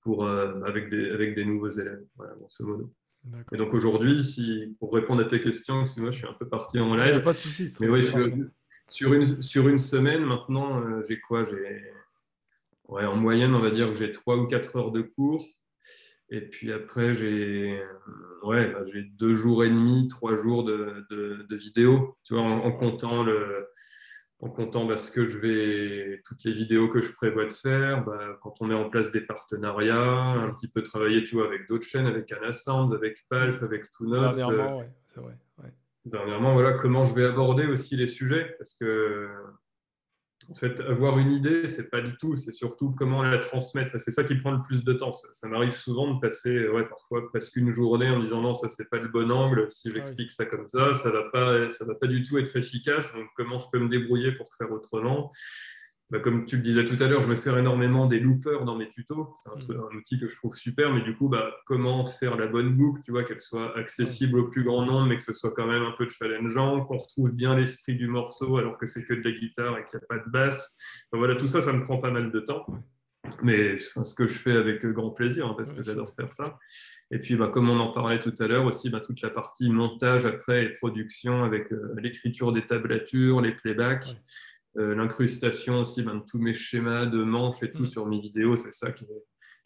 [0.00, 2.92] pour, euh, avec, des, avec des nouveaux élèves, voilà, ce modo.
[3.52, 6.48] Et donc aujourd'hui, si, pour répondre à tes questions, si moi je suis un peu
[6.48, 7.22] parti en live.
[7.22, 7.72] pas de soucis.
[7.80, 8.02] Mais oui,
[8.88, 11.92] sur, une, sur une semaine, maintenant, euh, j'ai quoi J'ai
[12.88, 15.44] ouais, En moyenne, on va dire que j'ai 3 ou 4 heures de cours.
[16.30, 17.82] Et puis après, j'ai
[18.42, 18.82] ouais, bah,
[19.18, 23.68] deux jours et demi, trois jours de, de, vidéos, tu vois, en, comptant le,
[24.40, 28.04] en comptant parce bah, que je vais toutes les vidéos que je prévois de faire,
[28.04, 31.68] bah, quand on met en place des partenariats, un petit peu travailler, tu vois, avec
[31.68, 34.32] d'autres chaînes, avec Anasound, avec Palf, avec euh,
[35.06, 35.36] c'est vrai.
[36.04, 39.28] Dernièrement, voilà, comment je vais aborder aussi les sujets, parce que
[40.50, 43.94] en fait, avoir une idée, c'est pas du tout, c'est surtout comment la transmettre.
[43.94, 45.12] Et c'est ça qui prend le plus de temps.
[45.12, 48.90] Ça, m'arrive souvent de passer, ouais, parfois presque une journée en disant non, ça c'est
[48.90, 49.70] pas le bon angle.
[49.70, 52.56] Si ah j'explique ça comme ça, ça va pas, ça va pas du tout être
[52.56, 53.12] efficace.
[53.12, 55.30] Donc comment je peux me débrouiller pour faire autrement?
[56.12, 58.76] Bah, comme tu le disais tout à l'heure, je me sers énormément des loopers dans
[58.76, 59.32] mes tutos.
[59.34, 59.96] C'est un, mm.
[59.96, 63.12] outil que je trouve super, mais du coup, bah, comment faire la bonne boucle, tu
[63.12, 65.92] vois, qu'elle soit accessible au plus grand nombre, mais que ce soit quand même un
[65.92, 69.78] peu challengeant, qu'on retrouve bien l'esprit du morceau alors que c'est que de la guitare
[69.78, 70.76] et qu'il n'y a pas de basse.
[71.14, 72.66] voilà, tout ça, ça me prend pas mal de temps.
[73.42, 76.58] Mais ce que je fais avec grand plaisir, hein, parce que j'adore faire ça.
[77.10, 79.70] Et puis, bah, comme on en parlait tout à l'heure aussi, bah, toute la partie
[79.70, 84.14] montage après et production avec euh, l'écriture des tablatures, les playbacks.
[84.78, 87.86] Euh, l'incrustation aussi ben, de tous mes schémas de manches et tout mm.
[87.86, 89.06] sur mes vidéos, c'est ça qui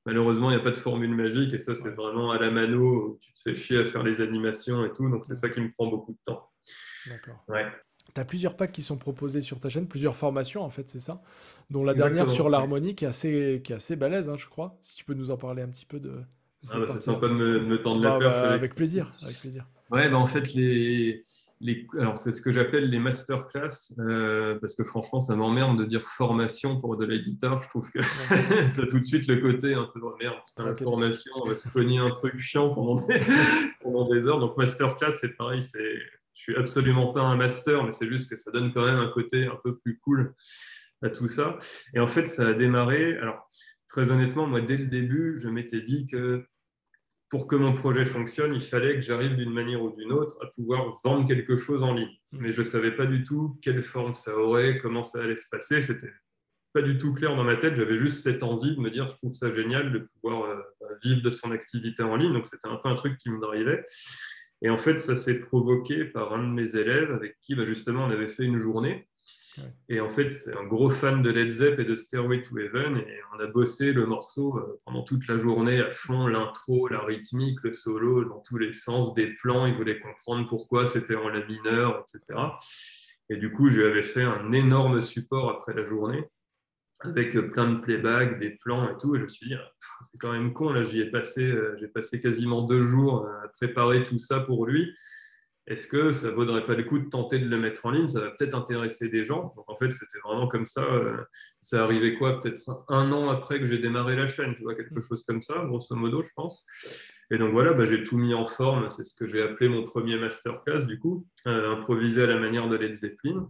[0.05, 3.19] Malheureusement, il n'y a pas de formule magique et ça, c'est vraiment à la mano.
[3.21, 5.11] Tu te fais chier à faire les animations et tout.
[5.11, 6.49] Donc, c'est ça qui me prend beaucoup de temps.
[7.09, 7.43] D'accord.
[7.49, 7.67] Ouais.
[8.15, 11.01] Tu as plusieurs packs qui sont proposés sur ta chaîne, plusieurs formations en fait, c'est
[11.01, 11.23] ça?
[11.71, 14.79] Dont la dernière sur l'harmonie qui est assez, qui est assez balèze, hein, je crois.
[14.81, 16.23] Si tu peux nous en parler un petit peu de.
[16.71, 18.41] ah bah, c'est sympa de me, tendre la perche.
[18.43, 19.13] Bah, avec plaisir.
[19.23, 19.67] Avec plaisir.
[19.91, 21.23] Ouais, bah, en fait, les
[21.99, 26.03] alors c'est ce que j'appelle les masterclass, euh, parce que franchement, ça m'emmerde de dire
[26.03, 27.63] formation pour de la guitare.
[27.63, 28.03] Je trouve que
[28.73, 31.49] ça tout de suite le côté un peu de oh, merde, putain, la formation, on
[31.49, 33.21] va se cogner un truc chiant pendant des,
[33.83, 34.39] pendant des heures.
[34.39, 35.99] Donc masterclass, c'est pareil, c'est,
[36.35, 39.09] je suis absolument pas un master, mais c'est juste que ça donne quand même un
[39.09, 40.35] côté un peu plus cool
[41.03, 41.59] à tout ça.
[41.95, 43.17] Et en fait, ça a démarré.
[43.19, 43.49] Alors
[43.89, 46.45] très honnêtement, moi dès le début, je m'étais dit que
[47.29, 50.47] pour que mon projet fonctionne, il fallait que j'arrive d'une manière ou d'une autre à
[50.47, 52.17] pouvoir vendre quelque chose en ligne.
[52.33, 52.39] Mm.
[52.41, 55.49] Mais je ne savais pas du tout quelle forme ça aurait, comment ça allait se
[55.49, 55.83] passer.
[55.83, 56.13] C'était
[56.73, 57.75] pas du tout clair dans ma tête.
[57.75, 60.63] J'avais juste cette envie de me dire, je trouve ça génial de pouvoir euh,
[61.03, 62.33] vivre de son activité en ligne.
[62.33, 63.85] Donc c'était un peu un truc qui me drivait.
[64.63, 68.05] Et en fait, ça s'est provoqué par un de mes élèves avec qui bah, justement
[68.05, 69.09] on avait fait une journée.
[69.89, 72.99] Et en fait, c'est un gros fan de Led Zepp et de Stairway to Heaven.
[72.99, 77.01] Et on a bossé le morceau euh, pendant toute la journée à fond, l'intro, la
[77.01, 79.67] rythmique, le solo, dans tous les sens, des plans.
[79.67, 82.39] Il voulait comprendre pourquoi c'était en la mineur, etc.
[83.29, 86.25] Et du coup, je lui avais fait un énorme support après la journée
[87.01, 89.15] avec plein de playback, des plans et tout.
[89.15, 89.71] Et je me suis dit, ah,
[90.03, 93.49] c'est quand même con, là, j'y ai passé, euh, j'ai passé quasiment deux jours à
[93.49, 94.95] préparer tout ça pour lui
[95.67, 98.07] est-ce que ça vaudrait pas le coup de tenter de le mettre en ligne?
[98.07, 99.53] Ça va peut-être intéresser des gens.
[99.57, 100.83] Donc en fait, c'était vraiment comme ça.
[100.83, 101.17] Euh,
[101.61, 104.95] ça arrivait quoi Peut-être un an après que j'ai démarré la chaîne, tu vois, quelque
[104.95, 105.03] mm.
[105.03, 106.65] chose comme ça, grosso modo, je pense.
[107.33, 108.91] Et donc voilà, bah, j'ai tout mis en forme.
[108.91, 112.69] C'est ce que j'ai appelé mon premier masterclass, du coup, euh, improvisé à la manière
[112.69, 113.49] de Led Zeppelin.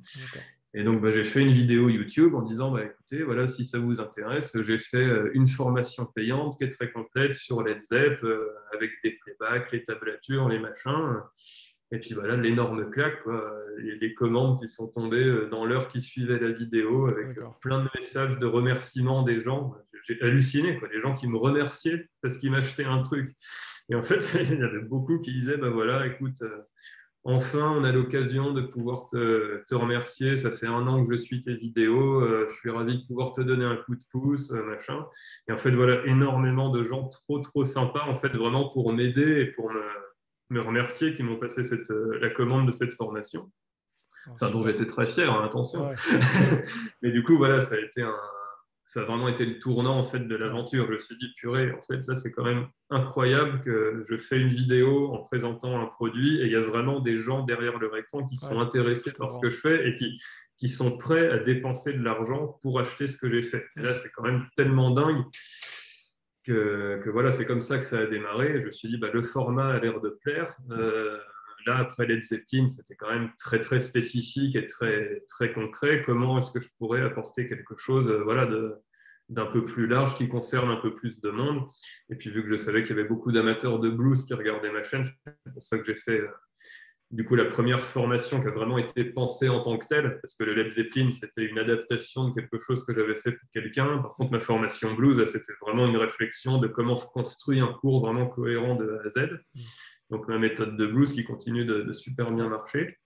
[0.72, 3.78] Et donc, bah, j'ai fait une vidéo YouTube en disant, bah, écoutez, voilà, si ça
[3.78, 8.24] vous intéresse, j'ai fait euh, une formation payante qui est très complète sur Led Zepp,
[8.72, 11.20] avec des playbacks, les tablatures, les machins.
[11.92, 13.22] Et puis voilà, l'énorme claque,
[13.78, 17.88] Les, commandes qui sont tombées euh, dans l'heure qui suivait la vidéo avec plein de
[17.94, 19.74] messages de remerciements des gens.
[20.02, 20.88] J'ai halluciné, quoi.
[20.92, 23.34] Les gens qui me remerciaient parce qu'ils m'achetaient un truc.
[23.88, 26.62] Et en fait, il y avait beaucoup qui disaient, bah voilà, écoute, euh,
[27.22, 30.36] enfin, on a l'occasion de pouvoir te, remercier.
[30.36, 32.20] Ça fait un an que je suis tes vidéos.
[32.20, 35.06] Euh, je suis ravi de pouvoir te donner un coup de pouce, machin.
[35.48, 39.42] Et en fait, voilà, énormément de gens trop, trop sympas, en fait, vraiment pour m'aider
[39.42, 40.05] et pour me
[40.50, 43.50] me remercier qui m'ont passé cette, euh, la commande de cette formation,
[44.28, 45.88] enfin, dont j'étais très fier, hein, attention.
[47.02, 48.14] Mais du coup, voilà, ça a été un,
[48.86, 50.86] ça a vraiment été le tournant en fait de l'aventure.
[50.86, 54.38] Je me suis dit purée, en fait là c'est quand même incroyable que je fais
[54.38, 57.96] une vidéo en présentant un produit et il y a vraiment des gens derrière leur
[57.96, 60.20] écran qui sont intéressés par ce que je fais et qui,
[60.56, 63.64] qui sont prêts à dépenser de l'argent pour acheter ce que j'ai fait.
[63.76, 65.24] Et là c'est quand même tellement dingue
[66.46, 68.60] que, voilà, c'est comme ça que ça a démarré.
[68.60, 70.56] Je me suis dit, bah, le format a l'air de plaire.
[70.70, 71.18] Euh,
[71.66, 76.02] là, après Led Zeppelin, c'était quand même très, très spécifique et très, très concret.
[76.04, 78.48] Comment est-ce que je pourrais apporter quelque chose euh, voilà,
[79.28, 81.66] d'un peu plus large qui concerne un peu plus de monde?
[82.10, 84.72] Et puis, vu que je savais qu'il y avait beaucoup d'amateurs de blues qui regardaient
[84.72, 86.28] ma chaîne, c'est pour ça que j'ai fait euh,
[87.10, 90.34] du coup la première formation qui a vraiment été pensée en tant que telle, parce
[90.34, 93.98] que le Led Zeppelin, c'était une adaptation de quelque chose que j'avais fait pour quelqu'un.
[93.98, 98.00] Par contre, ma formation blues, c'était vraiment une réflexion de comment je construis un cours
[98.00, 99.30] vraiment cohérent de A à Z.
[100.10, 102.98] Donc ma méthode de blues qui continue de, super bien marcher.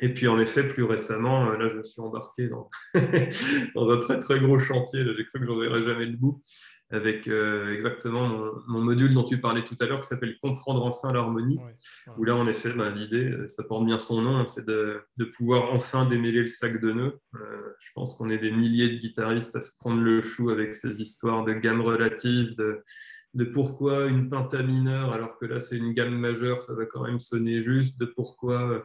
[0.00, 4.18] Et puis en effet, plus récemment, euh, là, je me suis embarqué dans, un très
[4.20, 5.04] très gros chantier.
[5.16, 6.42] J'ai cru que j'en verrais jamais le bout
[6.92, 8.28] avec euh, exactement
[8.68, 11.58] mon, module dont tu parlais tout à l'heure qui s'appelle Comprendre enfin l'harmonie,
[12.18, 15.02] où là, en effet, ben, l'idée, euh, ça porte bien son nom, hein, c'est de,
[15.36, 17.18] pouvoir enfin démêler le sac de nœuds.
[17.34, 20.74] Euh, je pense qu'on est des milliers de guitaristes à se prendre le chou avec
[20.74, 22.82] ces histoires de gamme relative, de,
[23.34, 27.04] de pourquoi une penta mineure, alors que là, c'est une gamme majeure, ça va quand
[27.04, 28.84] même sonner juste, de pourquoi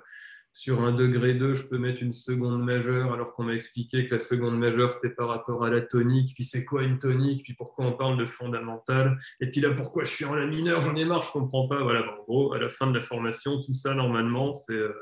[0.58, 4.16] sur un degré 2, je peux mettre une seconde majeure, alors qu'on m'a expliqué que
[4.16, 7.54] la seconde majeure, c'était par rapport à la tonique, puis c'est quoi une tonique, puis
[7.54, 10.96] pourquoi on parle de fondamental, et puis là, pourquoi je suis en la mineure, j'en
[10.96, 11.84] ai marre, je comprends pas.
[11.84, 14.94] Voilà, en gros, à la fin de la formation, tout ça, normalement, c'est euh,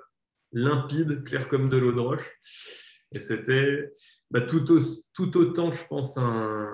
[0.52, 2.30] limpide, clair comme de l'eau de roche.
[3.14, 3.90] Et c'était
[4.32, 4.70] bah, tout,
[5.38, 6.68] autant, je pense, un,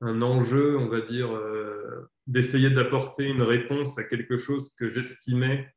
[0.00, 5.74] un enjeu, on va dire, euh, d'essayer d'apporter une réponse à quelque chose que j'estimais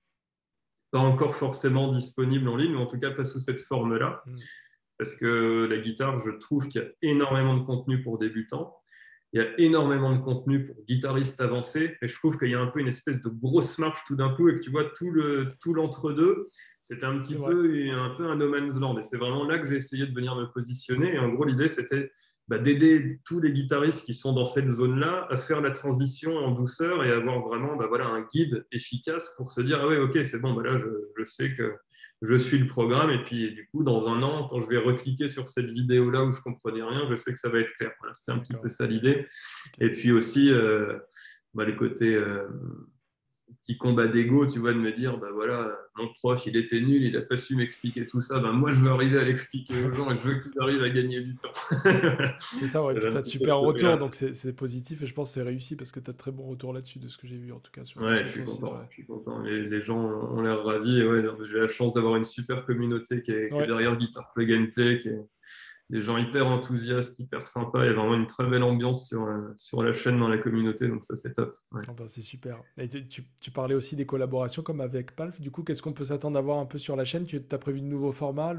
[0.92, 4.24] pas encore forcément disponible en ligne, ou en tout cas pas sous cette forme-là.
[4.26, 4.36] Mm.
[4.98, 8.76] Parce que la guitare, je trouve qu'il y a énormément de contenu pour débutants.
[9.34, 11.98] Il y a énormément de contenu pour guitaristes avancés.
[12.02, 14.34] Et je trouve qu'il y a un peu une espèce de grosse marche tout d'un
[14.34, 16.48] coup et que tu vois tout le tout l'entre-deux.
[16.82, 18.98] C'était un petit peu, un peu un no man's land.
[18.98, 21.14] Et c'est vraiment là que j'ai essayé de venir me positionner.
[21.14, 22.10] Et en gros, l'idée, c'était
[22.48, 26.52] bah, d'aider tous les guitaristes qui sont dans cette zone-là à faire la transition en
[26.52, 30.20] douceur et avoir vraiment bah, voilà, un guide efficace pour se dire ah ouais ok
[30.24, 30.88] c'est bon bah là je,
[31.18, 31.76] je, sais que
[32.22, 33.10] je suis le programme.
[33.10, 36.24] Et puis du coup dans un an quand je vais recliquer sur cette vidéo là
[36.24, 37.92] où je comprenais rien je sais que ça va être clair.
[38.00, 39.26] Voilà, c'était un petit peu ça l'idée.
[39.80, 40.98] Et puis aussi euh,
[41.54, 42.48] bah, les côtés euh,
[43.62, 47.04] petit combat d'ego, tu vois, de me dire, bah voilà, mon prof, il était nul,
[47.04, 48.40] il n'a pas su m'expliquer tout ça.
[48.40, 50.90] Ben, moi, je veux arriver à l'expliquer aux gens et je veux qu'ils arrivent à
[50.90, 51.54] gagner du temps.
[52.40, 53.00] c'est ça, ouais.
[53.00, 55.92] tu as de super retour, donc c'est positif et je pense que c'est réussi parce
[55.92, 57.72] que tu as de très bons retours là-dessus de ce que j'ai vu en tout
[57.72, 57.84] cas.
[57.84, 59.42] Sur, ouais, je suis, content, je suis content.
[59.42, 61.04] Les, gens ont l'air ravis.
[61.04, 64.46] Ouais, J'ai la chance d'avoir une super communauté qui est, qui est derrière Guitar Play
[64.46, 65.22] Gameplay, qui est,
[65.90, 67.84] des gens hyper enthousiastes, hyper sympas.
[67.84, 70.38] Il y a vraiment une très belle ambiance sur, euh, sur la chaîne, dans la
[70.38, 71.56] communauté, donc ça c'est top.
[71.74, 72.62] Ah bah, c'est super.
[72.78, 75.40] Et tu, tu, parlais aussi des collaborations comme avec Palf.
[75.40, 77.26] Du coup, qu'est-ce qu'on peut s'attendre à voir un peu sur la chaîne?
[77.26, 78.54] Tu as prévu de nouveaux formats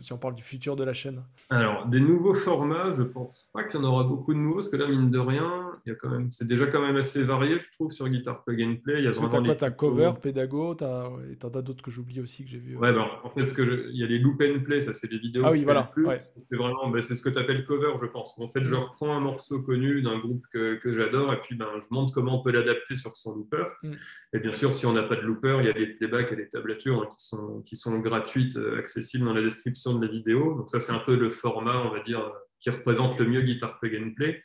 [0.00, 1.22] Si on parle du futur de la chaîne?
[1.50, 4.68] Alors, des nouveaux formats, je pense pas qu'il y en aura beaucoup de nouveaux, parce
[4.68, 7.22] que là, mine de rien, il y a quand même, c'est déjà quand même assez
[7.22, 8.98] varié, je trouve, sur Guitar Plug and Play.
[8.98, 12.58] Il y a vraiment quoi cover, pédago, t'as as, d'autres que j'oublie aussi que j'ai
[12.58, 12.76] vu.
[12.76, 15.08] Ouais, ben, en fait, ce que il y a les loop and play, ça c'est
[15.08, 15.42] des vidéos.
[15.44, 15.92] Ah oui, voilà.
[16.36, 18.34] C'est vraiment, ben, c'est ce que tu appelles cover, je pense.
[18.38, 21.68] En fait, je reprends un morceau connu d'un groupe que, que j'adore et puis ben,
[21.80, 23.64] je montre comment on peut l'adapter sur son looper.
[23.82, 23.92] Mm.
[24.34, 26.36] Et bien sûr, si on n'a pas de looper, il y a les playbacks et
[26.36, 30.12] les tablatures hein, qui, sont, qui sont gratuites, euh, accessibles dans la description de la
[30.12, 30.54] vidéo.
[30.56, 33.78] Donc ça, c'est un peu le format, on va dire, qui représente le mieux Guitar
[33.78, 34.42] Plug and Play.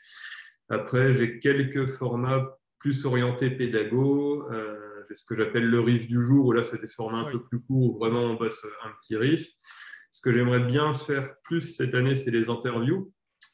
[0.70, 4.48] Après, j'ai quelques formats plus orientés pédago.
[4.52, 7.32] Euh, j'ai ce que j'appelle le riff du jour, où là, c'est des formats un
[7.32, 9.48] peu plus courts, où vraiment on bosse un petit riff.
[10.12, 13.12] Ce que j'aimerais bien faire plus cette année, c'est les interviews.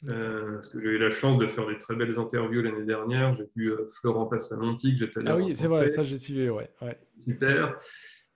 [0.09, 3.34] Euh, parce que j'ai eu la chance de faire des très belles interviews l'année dernière.
[3.34, 6.70] J'ai vu euh, Florent Passamonti que j'étais Ah oui, c'est vrai, ça j'ai suivi, ouais.
[6.82, 6.97] ouais.
[7.26, 7.80] Super.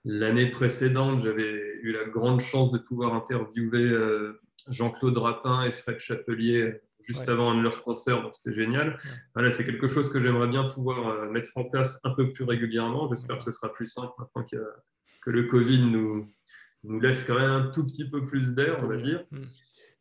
[0.04, 5.98] L'année précédente, j'avais eu la grande chance de pouvoir interviewer euh, Jean-Claude Rapin et Fred
[5.98, 8.98] Chapelier juste avant un de leurs concerts, donc c'était génial.
[9.34, 13.08] Voilà, c'est quelque chose que j'aimerais bien pouvoir mettre en place un peu plus régulièrement.
[13.08, 16.32] J'espère que ce sera plus simple maintenant que le Covid nous,
[16.84, 19.24] nous laisse quand même un tout petit peu plus d'air, on va dire.
[19.30, 19.44] Mm.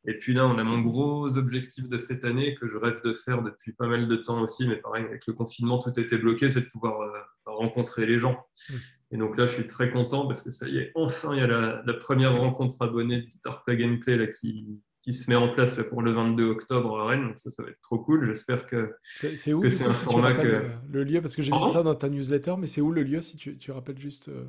[0.10, 3.14] Et puis là, on a mon gros objectif de cette année que je rêve de
[3.14, 6.50] faire depuis pas mal de temps aussi, mais pareil, avec le confinement, tout était bloqué,
[6.50, 8.46] c'est de pouvoir euh, rencontrer les gens.
[8.70, 8.76] Mm.
[9.12, 11.42] Et donc là, je suis très content parce que ça y est, enfin, il y
[11.42, 15.48] a la, première rencontre abonnée de Guitar Play Gameplay là, qui, qui se met en
[15.48, 17.30] place pour le 22 octobre à Rennes.
[17.30, 18.26] Donc ça, ça va être trop cool.
[18.26, 18.94] J'espère que
[19.36, 20.64] c'est où que un format que...
[20.92, 23.22] Le lieu, parce que j'ai vu ça dans ta newsletter, mais c'est où le lieu
[23.22, 24.44] si tu, tu rappelles juste euh,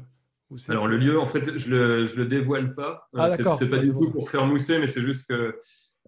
[0.69, 3.07] alors, le lieu, en fait, je le, je le dévoile pas.
[3.15, 5.59] Ah, c'est pas ah, du tout pour faire mousser, mais c'est juste que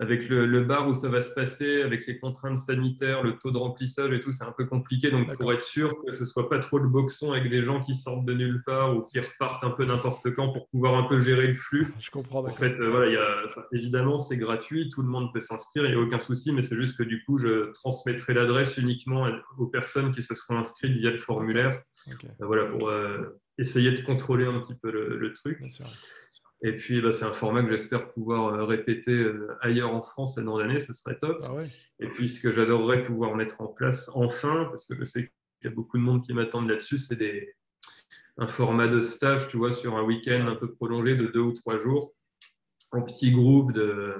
[0.00, 3.58] avec le, bar où ça va se passer, avec les contraintes sanitaires, le taux de
[3.58, 5.10] remplissage et tout, c'est un peu compliqué.
[5.10, 7.94] Donc, pour être sûr que ce soit pas trop le boxon avec des gens qui
[7.94, 11.18] sortent de nulle part ou qui repartent un peu n'importe quand pour pouvoir un peu
[11.18, 11.92] gérer le flux.
[12.00, 12.42] Je comprends.
[12.42, 15.90] En fait, euh, voilà, y a, évidemment, c'est gratuit, tout le monde peut s'inscrire, il
[15.90, 19.28] n'y a aucun souci, mais c'est juste que du coup, je transmettrai l'adresse uniquement
[19.58, 21.78] aux personnes qui se seront inscrites via le formulaire.
[22.08, 25.60] Euh, voilà, pour euh, essayer de contrôler un petit peu le, truc.
[26.62, 30.36] Et puis, bah, c'est un format que j'espère pouvoir euh, répéter euh, ailleurs en France
[30.36, 31.38] dans l'année, ce serait top.
[31.42, 31.54] Ah
[32.00, 35.70] et puis, ce que j'adorerais pouvoir mettre en place enfin, parce que je sais qu'il
[35.70, 37.54] y a beaucoup de monde qui m'attendent là-dessus, c'est des...
[38.36, 41.52] un format de stage, tu vois, sur un week-end un peu prolongé de deux ou
[41.52, 42.14] trois jours,
[42.92, 44.14] en petit groupe de,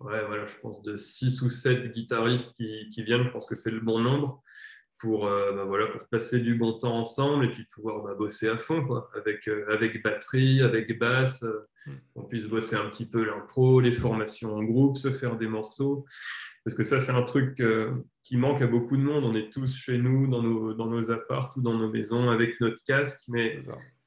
[0.00, 3.54] ouais, voilà, je pense de six ou sept guitaristes qui, qui viennent, je pense que
[3.54, 4.42] c'est le bon nombre
[5.02, 8.48] pour, euh, bah voilà, pour passer du bon temps ensemble et puis pouvoir bah, bosser
[8.48, 11.92] à fond, quoi, avec, euh, avec batterie, avec basse, euh, mm.
[12.14, 16.06] on puisse bosser un petit peu l'impro, les formations en groupe, se faire des morceaux.
[16.64, 17.60] Parce que ça, c'est un truc
[18.22, 19.24] qui manque à beaucoup de monde.
[19.24, 22.60] On est tous chez nous, dans nos, dans nos apparts ou dans nos maisons, avec
[22.60, 23.58] notre casque, mais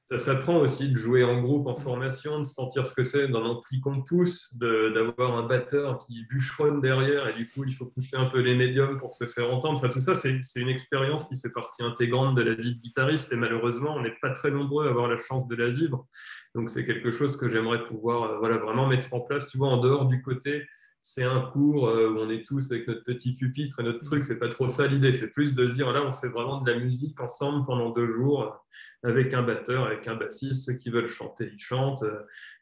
[0.05, 3.41] ça s'apprend aussi de jouer en groupe, en formation, de sentir ce que c'est d'un
[3.41, 8.15] ampli qu'on pousse, d'avoir un batteur qui bûcheronne derrière et du coup il faut pousser
[8.15, 9.79] un peu les médiums pour se faire entendre.
[9.79, 13.33] Enfin tout ça c'est une expérience qui fait partie intégrante de la vie de guitariste
[13.33, 16.05] et malheureusement on n'est pas très nombreux à avoir la chance de la vivre.
[16.53, 19.69] Donc c'est quelque chose que j'aimerais pouvoir euh, voilà, vraiment mettre en place, tu vois,
[19.69, 20.67] en dehors du côté
[21.07, 24.25] c'est un cours euh, où on est tous avec notre petit pupitre et notre truc,
[24.25, 26.71] c'est pas trop ça l'idée, c'est plus de se dire là on fait vraiment de
[26.71, 28.65] la musique ensemble pendant deux jours
[29.03, 32.03] avec un batteur, avec un bassiste, ceux qui veulent chanter, ils chantent,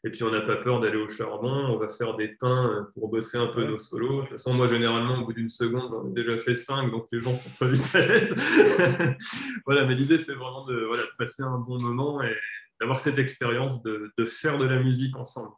[0.04, 3.08] et puis on n'a pas peur d'aller au charbon, on va faire des pains pour
[3.08, 4.16] bosser un peu nos solos.
[4.16, 7.06] De toute façon, moi généralement au bout d'une seconde j'en ai déjà fait cinq, donc
[7.12, 8.34] les gens sont très vite à l'aise.
[9.64, 12.36] voilà, mais l'idée c'est vraiment de, voilà, passer un bon moment et
[12.78, 15.54] d'avoir cette expérience de, de, faire de la musique ensemble.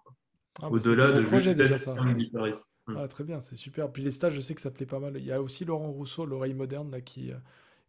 [0.63, 2.76] Ah, Au-delà de juste être cinq guitaristes.
[2.87, 2.97] Hmm.
[2.99, 3.91] Ah, très bien, c'est super.
[3.91, 5.17] Puis les stages, je sais que ça plaît pas mal.
[5.17, 7.37] Il y a aussi Laurent Rousseau, l'oreille moderne, là, qui, euh,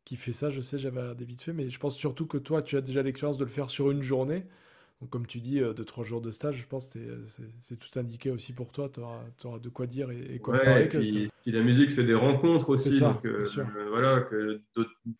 [0.05, 0.49] qui fait ça.
[0.49, 3.03] Je sais, j'avais des vite fait, mais je pense surtout que toi, tu as déjà
[3.03, 4.45] l'expérience de le faire sur une journée.
[4.99, 6.99] Donc, comme tu dis, euh, de trois jours de stage, je pense que
[7.59, 8.89] c'est tout indiqué aussi pour toi.
[8.91, 10.95] Tu auras, de quoi dire et, quoi faire avec.
[10.95, 12.99] Et puis, la musique, c'est des rencontres aussi.
[12.99, 14.59] donc, euh, euh, voilà, que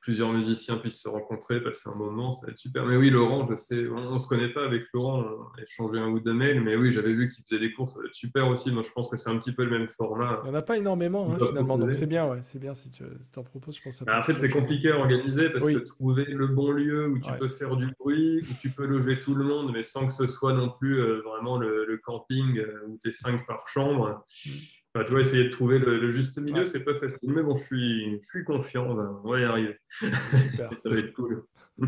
[0.02, 2.88] plusieurs musiciens puissent se rencontrer, passer un moment, ça va être super.
[2.88, 6.00] Mais oui, Laurent, je sais, on ne se connaît pas avec Laurent, on a échangé
[6.00, 8.16] un ou deux mails, mais oui, j'avais vu qu'il faisait des cours, ça va être
[8.16, 8.72] super aussi.
[8.72, 10.42] Moi, je pense que c'est un petit peu le même format.
[10.44, 11.78] Il n'y en a pas énormément, hein, finalement.
[11.78, 13.78] Donc, c'est bien, ouais, c'est bien si tu t'en proposes.
[13.78, 17.10] Je pense bah, en fait, c'est compliqué à organiser parce que trouver le bon lieu
[17.10, 20.08] où tu peux faire du bruit, où tu peux loger tout le monde mais sans
[20.08, 23.68] que ce soit non plus euh, vraiment le, camping euh, où tu es 5 par
[23.68, 24.24] chambre.
[24.46, 25.04] Mm.
[25.06, 27.32] tu vois, essayer de trouver le, juste milieu, c'est pas facile.
[27.32, 28.86] Mais bon, je suis, je suis confiant,
[29.24, 29.78] on va, y arriver.
[29.90, 30.70] Super.
[30.78, 31.46] ça va être cool.
[31.80, 31.88] je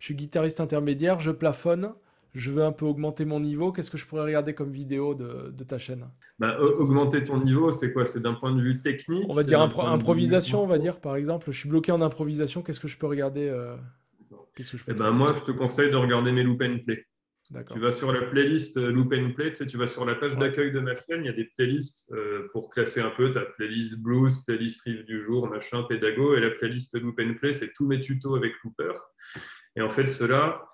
[0.00, 1.92] suis guitariste intermédiaire, je plafonne.
[2.36, 3.72] Je veux un peu augmenter mon niveau.
[3.72, 6.06] Qu'est-ce que je pourrais regarder comme vidéo de, ta chaîne?
[6.38, 8.04] Bah, Augmenter ton niveau, c'est quoi?
[8.04, 9.24] C'est d'un point de vue technique?
[9.30, 11.50] On va dire improvisation, on va dire par exemple.
[11.50, 12.60] Je suis bloqué en improvisation.
[12.60, 13.74] Qu'est-ce que je peux regarder euh,
[14.88, 17.04] eh ben, moi, je te conseille de regarder mes loop and play.
[17.72, 20.16] Tu vas sur la playlist euh, Loop and Play, tu, sais, tu vas sur la
[20.16, 23.30] page d'accueil de ma chaîne, il y a des playlists euh, pour classer un peu.
[23.30, 27.52] ta playlist blues, playlist riff du jour, machin, pédago, et la playlist Loop and Play,
[27.52, 28.92] c'est tous mes tutos avec Looper.
[29.76, 30.66] Et en fait, ceux-là,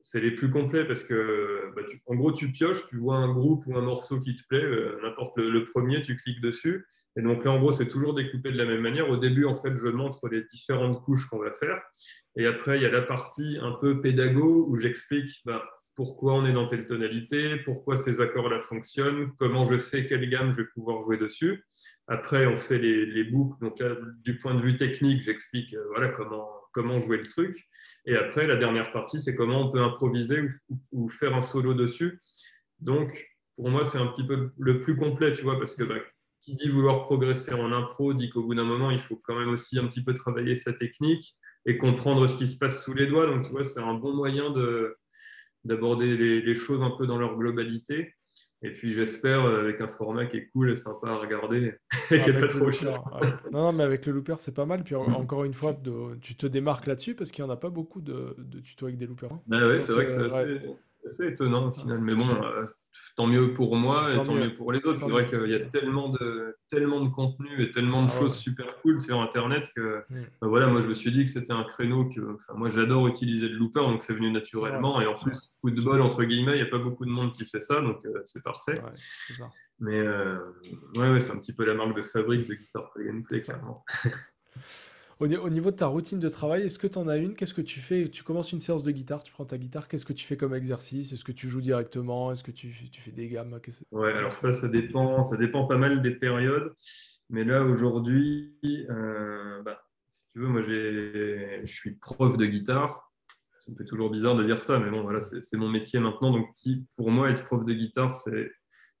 [0.00, 3.66] c'est les plus complets parce que, bah, en gros, tu pioches, tu vois un groupe
[3.66, 6.86] ou un morceau qui te plaît, euh, n'importe le, premier, tu cliques dessus.
[7.18, 9.10] Et donc là, en gros, c'est toujours découpé de la même manière.
[9.10, 11.82] Au début, en fait, je montre les différentes couches qu'on va faire.
[12.36, 16.46] Et après, il y a la partie un peu pédago où j'explique bah, pourquoi on
[16.46, 20.68] est dans telle tonalité, pourquoi ces accords-là fonctionnent, comment je sais quelle gamme je vais
[20.72, 21.64] pouvoir jouer dessus.
[22.06, 23.58] Après, on fait les, boucles.
[23.60, 27.66] Donc là, du point de vue technique, j'explique euh, voilà, comment, comment jouer le truc.
[28.06, 30.48] Et après, la dernière partie, c'est comment on peut improviser
[30.92, 32.20] ou, faire un solo dessus.
[32.78, 35.96] Donc, pour moi, c'est un petit peu le plus complet, tu vois, parce que bah,
[36.48, 39.50] qui dit vouloir progresser en impro dit qu'au bout d'un moment, il faut quand même
[39.50, 41.36] aussi un petit peu travailler sa technique
[41.66, 43.26] et comprendre ce qui se passe sous les doigts.
[43.26, 44.54] Donc, tu vois, c'est un bon moyen
[45.64, 48.14] d'aborder les, choses un peu dans leur globalité.
[48.62, 51.74] Et puis j'espère avec un format qui est cool et sympa à regarder
[52.10, 53.04] et qui n'est pas trop cher.
[53.52, 54.82] Non, non, mais avec le looper, c'est pas mal.
[54.82, 55.14] Puis mm.
[55.14, 55.78] encore une fois,
[56.22, 58.34] tu te démarques là-dessus parce qu'il n'y en a pas beaucoup de,
[58.64, 59.32] tutos avec des loopers.
[59.32, 59.42] Hein.
[59.46, 60.60] Bah ouais, c'est vrai que, c'est assez,
[61.06, 62.64] c'est étonnant au final, mais bon, euh,
[63.16, 64.52] tant mieux pour moi et tant, mieux.
[64.54, 64.98] pour les autres.
[64.98, 68.36] C'est vrai qu'il y a tellement de, tellement de contenu et tellement de ah choses
[68.36, 70.22] super cool sur Internet que mm.
[70.40, 73.48] bah voilà, moi je me suis dit que c'était un créneau que moi j'adore utiliser
[73.48, 75.00] le looper, donc c'est venu naturellement.
[75.00, 77.32] et en plus, coup de bol, entre guillemets, il n'y a pas beaucoup de monde
[77.32, 78.74] qui fait ça, donc euh, c'est parfait.
[79.80, 80.38] Mais euh,
[80.96, 83.84] ouais, c'est un petit peu la marque de fabrique de Guitar Play and Play, clairement.
[85.20, 87.34] Au, niveau de ta routine de travail, est-ce que tu en as une?
[87.34, 88.08] Qu'est-ce que tu fais?
[88.08, 90.54] Tu commences une séance de guitare, tu prends ta guitare, qu'est-ce que tu fais comme
[90.54, 91.12] exercice?
[91.12, 92.30] Est-ce que tu joues directement?
[92.30, 93.58] Est-ce que tu, fais des gammes?
[93.90, 96.72] Ouais, alors ça, ça dépend, ça dépend pas mal des périodes.
[97.30, 103.12] Mais là, aujourd'hui, euh, bah, si tu veux, moi, je suis prof de guitare.
[103.58, 106.30] Ça me fait toujours bizarre de dire ça, mais bon, voilà, c'est mon métier maintenant.
[106.30, 106.46] Donc,
[106.94, 108.52] pour moi, être prof de guitare, c'est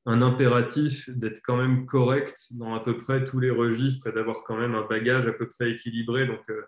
[0.06, 4.42] un impératif d'être quand même correct dans à peu près tous les registres et d'avoir
[4.42, 6.26] quand même un bagage à peu près équilibré.
[6.26, 6.62] Donc, euh,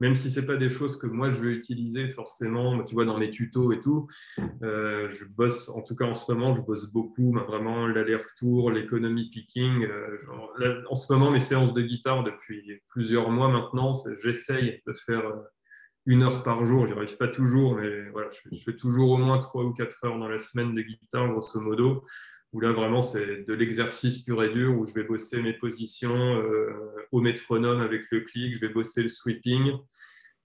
[0.00, 3.04] même si ce n'est pas des choses que moi je veux utiliser forcément, tu vois,
[3.04, 4.08] dans mes tutos et tout,
[4.62, 9.30] euh, je bosse, en tout cas en ce moment, je bosse beaucoup, vraiment l'aller-retour, l'économie
[9.30, 9.84] picking.
[9.84, 10.18] Euh,
[10.90, 15.22] en ce moment, mes séances de guitare depuis plusieurs mois maintenant, j'essaye de faire
[16.06, 16.86] une heure par jour.
[16.86, 20.18] J'y arrive pas toujours, mais voilà, je, fais toujours au moins trois ou quatre heures
[20.18, 22.04] dans la semaine de guitare, grosso modo
[22.54, 26.36] où là vraiment c'est de l'exercice pur et dur, où je vais bosser mes positions
[26.36, 26.70] euh,
[27.10, 29.72] au métronome avec le clic, je vais bosser le sweeping.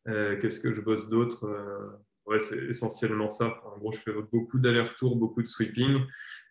[0.07, 1.87] Euh, qu'est-ce que je bosse d'autre euh,
[2.25, 3.59] Ouais, c'est essentiellement ça.
[3.63, 5.99] En gros, je fais beaucoup d'allers-retours, beaucoup de sweeping,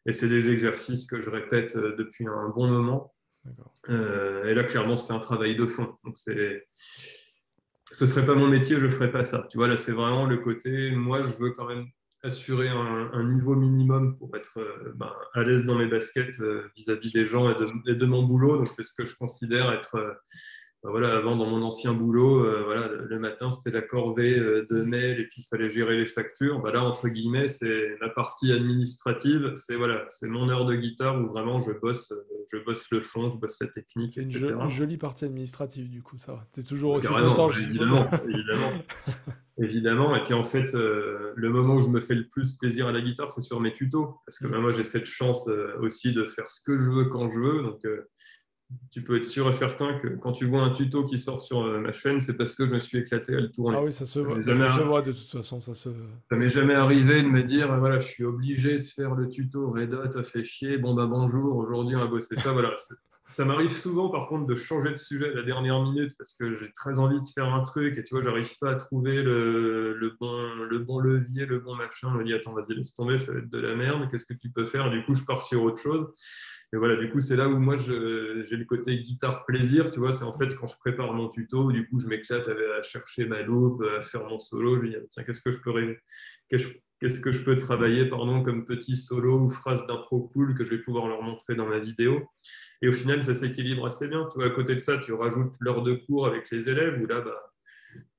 [0.06, 3.14] et c'est des exercices que je répète depuis un bon moment.
[3.88, 5.94] et là, clairement, c'est un travail de fond.
[6.04, 6.66] Donc, c'est
[7.90, 9.46] ce serait pas mon métier, je ne ferais pas ça.
[9.50, 11.86] Tu vois, là, c'est vraiment le côté, moi, je veux quand même
[12.22, 17.12] assurer un, niveau minimum pour être euh, ben, à l'aise dans mes baskets euh, vis-à-vis
[17.12, 18.56] des gens et de, mon boulot.
[18.58, 19.94] Donc, c'est ce que je considère être.
[19.96, 20.12] Euh,
[20.82, 25.18] ben, voilà, avant, dans mon ancien boulot, voilà, le matin, c'était la corvée de mail
[25.18, 26.60] et puis il fallait gérer les factures.
[26.60, 29.54] Ben, là, entre guillemets, c'est la partie administrative.
[29.56, 32.12] C'est voilà, c'est mon heure de guitare où vraiment je bosse,
[32.52, 36.18] je bosse le fond, je bosse la technique, C'est une, jolie partie administrative, du coup,
[36.18, 38.72] ça Tu es toujours aussi content, évidemment, évidemment.
[39.60, 40.14] évidemment.
[40.16, 42.92] Et puis en fait, euh, le moment où je me fais le plus plaisir à
[42.92, 44.16] la guitare, c'est sur mes tutos.
[44.26, 44.60] Parce que mm.
[44.60, 47.62] moi, j'ai cette chance euh, aussi de faire ce que je veux quand je veux.
[47.62, 48.08] Donc, euh,
[48.90, 51.64] tu peux être sûr et certain que quand tu vois un tuto qui sort sur
[51.80, 53.78] ma chaîne, c'est parce que je me suis éclaté à le tourner.
[53.78, 55.58] Ah oui, ça se, voit, de toute façon.
[55.62, 55.88] Ça se...
[56.30, 59.70] Ça m'est jamais arrivé de me dire, voilà, je suis obligé de faire le tuto.
[59.70, 60.76] Red Hot a fait chier.
[60.76, 62.52] Bon, bah bonjour, aujourd'hui on va bosser ça.
[62.52, 62.74] Voilà,
[63.30, 66.54] ça m'arrive souvent, par contre, de changer de sujet à la dernière minute parce que
[66.54, 70.16] j'ai très envie de faire un truc et tu vois, j'arrive pas à trouver le,
[70.18, 72.10] bon, le bon levier, le bon machin.
[72.12, 74.08] Je me dis, attends, vas-y, laisse tomber, ça va être de la merde.
[74.10, 74.90] Qu'est-ce que tu peux faire?
[74.90, 76.08] Du coup, je pars sur autre chose.
[76.72, 80.12] Et voilà, du coup, c'est là où moi, j'ai le côté guitare plaisir, tu vois.
[80.12, 83.42] C'est en fait quand je prépare mon tuto, du coup, je m'éclate à, chercher ma
[83.42, 84.76] loupe, à faire mon solo.
[84.76, 85.72] Je me dis, tiens, qu'est-ce que je peux
[87.00, 90.70] qu'est-ce que je peux travailler pardon, comme petit solo ou phrase d'impro cool que je
[90.70, 92.28] vais pouvoir leur montrer dans ma vidéo?
[92.82, 94.26] Et au final, ça s'équilibre assez bien.
[94.30, 97.06] Tu vois, à côté de ça, tu rajoutes l'heure de cours avec les élèves où
[97.06, 97.52] là, bah,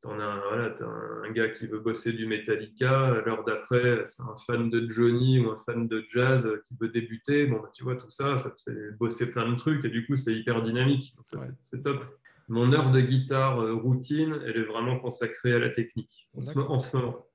[0.01, 0.75] tu as, voilà,
[1.23, 3.21] un gars qui veut bosser du Metallica.
[3.25, 7.45] L'heure d'après, c'est un fan de Johnny ou un fan de jazz qui veut débuter.
[7.45, 10.05] Bon, bah, tu vois, tout ça, ça te fait bosser plein de trucs et du
[10.05, 11.15] coup, c'est hyper dynamique.
[11.15, 12.03] Donc, ça, c'est top.
[12.49, 16.57] Mon heure de guitare euh, routine, elle est vraiment consacrée à la technique en ce
[16.57, 17.28] moment.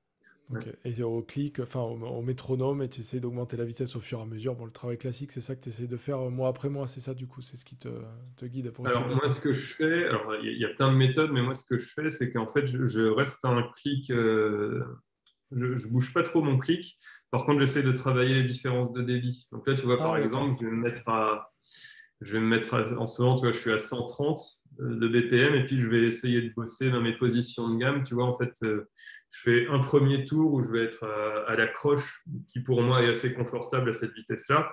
[0.83, 4.21] Et au clic, enfin au, métronome, et tu essaies d'augmenter la vitesse au fur et
[4.21, 4.55] à mesure.
[4.55, 7.01] Bon, le travail classique, c'est ça que tu essaies de faire mois après mois, c'est
[7.01, 7.89] ça du coup, c'est ce qui te,
[8.37, 10.97] te guide pour Alors, moi, ce que je fais, alors il y, a plein de
[10.97, 14.83] méthodes, mais moi, ce que je fais, c'est qu'en fait, je, reste un clic, euh,
[15.51, 16.97] je, ne bouge pas trop mon clic.
[17.31, 19.47] Par contre, j'essaie de travailler les différences de débit.
[19.51, 21.51] Donc là, tu vois, par ah exemple, je vais me mettre à,
[22.21, 24.39] je vais me mettre en ce moment, tu vois, je suis à 130
[24.79, 28.03] euh, de BPM, et puis je vais essayer de bosser dans mes positions de gamme.
[28.03, 28.89] Tu vois, en fait, euh,
[29.29, 31.03] je fais un premier tour où je vais être
[31.47, 34.71] à, la croche, qui pour moi est assez confortable à cette vitesse-là.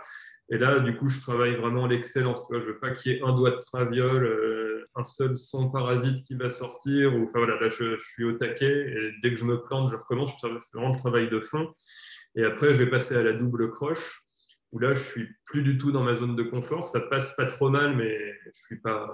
[0.51, 2.43] Et là, du coup, je travaille vraiment l'excellence.
[2.51, 5.71] Je ne veux pas qu'il y ait un doigt de traviole, euh, un seul son
[5.71, 7.13] parasite qui va sortir.
[7.15, 8.93] Enfin, voilà, là, je, suis au taquet.
[8.93, 10.33] Et dès que je me plante, je recommence.
[10.43, 11.73] Je fais vraiment le travail de fond.
[12.37, 14.22] Et après, je vais passer à la double croche
[14.73, 16.89] où là, je suis plus du tout dans ma zone de confort.
[16.89, 19.11] Ça passe pas trop mal, mais je suis pas,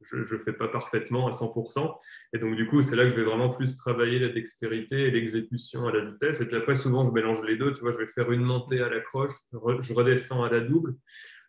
[0.00, 1.98] je, fais pas parfaitement à 100%.
[2.32, 5.10] Et donc, du coup, c'est là que je vais vraiment plus travailler la dextérité et
[5.10, 6.40] l'exécution à la vitesse.
[6.40, 7.72] Et puis après, souvent, je mélange les deux.
[7.72, 10.94] Tu vois, je vais faire une montée à la croche, je redescends à la double.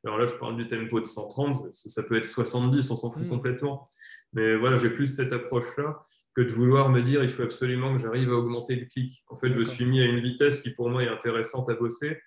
[0.03, 1.73] Alors là, je parle du tempo de 130.
[1.73, 3.29] Ça, peut être 70, on s'en fout mmh.
[3.29, 3.87] complètement.
[4.33, 6.03] Mais voilà, j'ai plus cette approche-là
[6.35, 9.23] que de vouloir me dire il faut absolument que j'arrive à augmenter le clic.
[9.29, 12.19] En fait, je suis mis à une vitesse qui pour moi est intéressante à bosser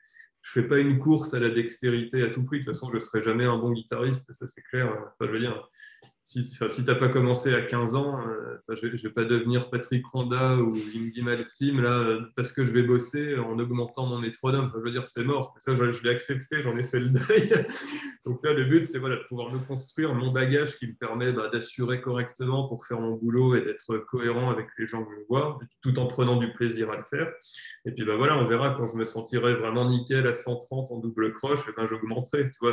[0.47, 2.61] je fais pas une course à la dextérité à tout prix.
[2.61, 4.87] De toute façon, je serai jamais un bon guitariste, ça c'est clair.
[4.87, 5.69] Enfin, je veux dire,
[6.27, 9.71] si, si tu n'as pas commencé à 15 ans, euh, je ne vais, pas devenir
[9.71, 14.73] Patrick Ronda ou Ingi Malsteam là, parce que je vais bosser en augmentant mon métronome.
[14.75, 15.55] je veux dire, c'est mort.
[15.61, 17.65] Ça, je, l'ai accepté, j'en ai fait le deuil.
[18.27, 21.31] Donc là, le but, c'est voilà, de pouvoir me construire mon bagage qui me permet
[21.31, 25.25] bah, d'assurer correctement pour faire mon boulot et d'être cohérent avec les gens que je
[25.29, 27.33] vois, tout en prenant du plaisir à le faire.
[27.85, 30.99] Et puis bah, voilà, on verra quand je me sentirai vraiment nickel à 130 en
[30.99, 32.51] double croche, et ben, j'augmenterai.
[32.51, 32.73] Tu vois,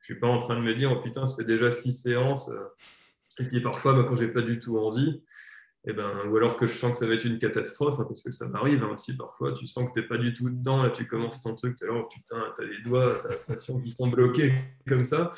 [0.00, 2.48] je suis pas en train de me dire, oh putain, ça fait déjà six séances.
[2.48, 2.64] Euh.
[3.40, 5.22] Et puis parfois, bah, quand j'ai pas du tout envie,
[5.86, 8.20] eh ben, ou alors que je sens que ça va être une catastrophe, hein, parce
[8.20, 10.82] que ça m'arrive hein, aussi parfois, tu sens que tu n'es pas du tout dedans,
[10.82, 13.80] là tu commences ton truc, tu oh putain, tu as les doigts, tu as l'impression
[13.80, 14.52] qu'ils sont bloqués
[14.88, 15.32] comme ça.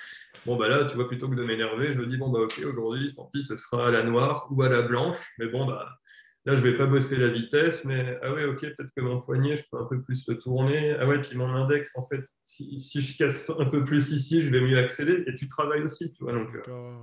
[0.46, 2.62] Bon, bah là, tu vois, plutôt que de m'énerver, je me dis, bon, bah ok,
[2.66, 6.00] aujourd'hui, tant pis, ce sera à la noire ou à la blanche, mais bon, bah
[6.46, 9.20] Là, je ne vais pas bosser la vitesse, mais ah ouais, ok, peut-être que mon
[9.20, 10.96] poignet, je peux un peu plus le tourner.
[10.98, 14.50] Ah ouais, puis mon index, en fait, si, je casse un peu plus ici, je
[14.50, 15.22] vais mieux accéder.
[15.26, 16.32] Et tu travailles aussi, tu vois.
[16.32, 16.94] Donc, euh,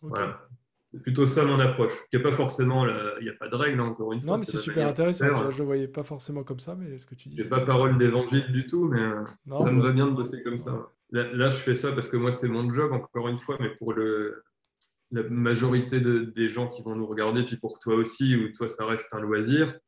[0.00, 0.40] voilà.
[0.84, 1.92] C'est plutôt ça mon approche.
[2.12, 4.32] Il n'y a pas forcément, il n'y a pas de règle, encore une fois.
[4.32, 5.26] Non, mais c'est super intéressant.
[5.36, 7.42] je ne le voyais pas forcément comme ça, mais ce que tu dis.
[7.42, 10.58] Je pas parole d'évangile du tout, mais euh, ça me va bien de bosser comme
[10.58, 10.88] ça.
[11.10, 13.92] là, je fais ça parce que moi, c'est mon job, encore une fois, mais pour
[13.92, 14.42] le,
[15.12, 18.86] la majorité des gens qui vont nous regarder, puis pour toi aussi, ou toi ça
[18.86, 19.78] reste un loisir,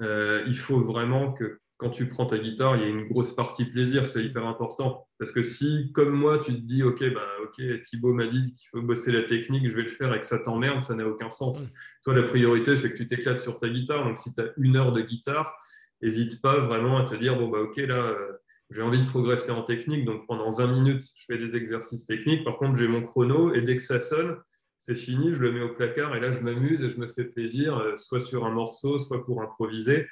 [0.00, 3.32] euh, il faut vraiment que quand tu prends ta guitare, il y ait une grosse
[3.32, 5.06] partie plaisir, c'est hyper important.
[5.18, 8.68] Parce que si, comme moi, tu te dis, OK, bah, ok, Thibaut m'a dit qu'il
[8.70, 11.30] faut bosser la technique, je vais le faire et que ça t'emmerde, ça n'a aucun
[11.30, 11.66] sens.
[12.04, 14.04] Toi, la priorité, c'est que tu t'éclates sur ta guitare.
[14.04, 15.56] Donc, si tu as une heure de guitare,
[16.00, 18.32] n'hésite pas vraiment à te dire, bon, bah, OK, là, euh,
[18.70, 20.04] j'ai envie de progresser en technique.
[20.04, 22.44] Donc, pendant 20 minutes, je fais des exercices techniques.
[22.44, 24.36] Par contre, j'ai mon chrono et dès que ça sonne,
[24.84, 27.24] c'est fini, je le mets au placard et là je m'amuse et je me fais
[27.24, 30.06] plaisir, euh, soit sur un morceau, soit pour improviser.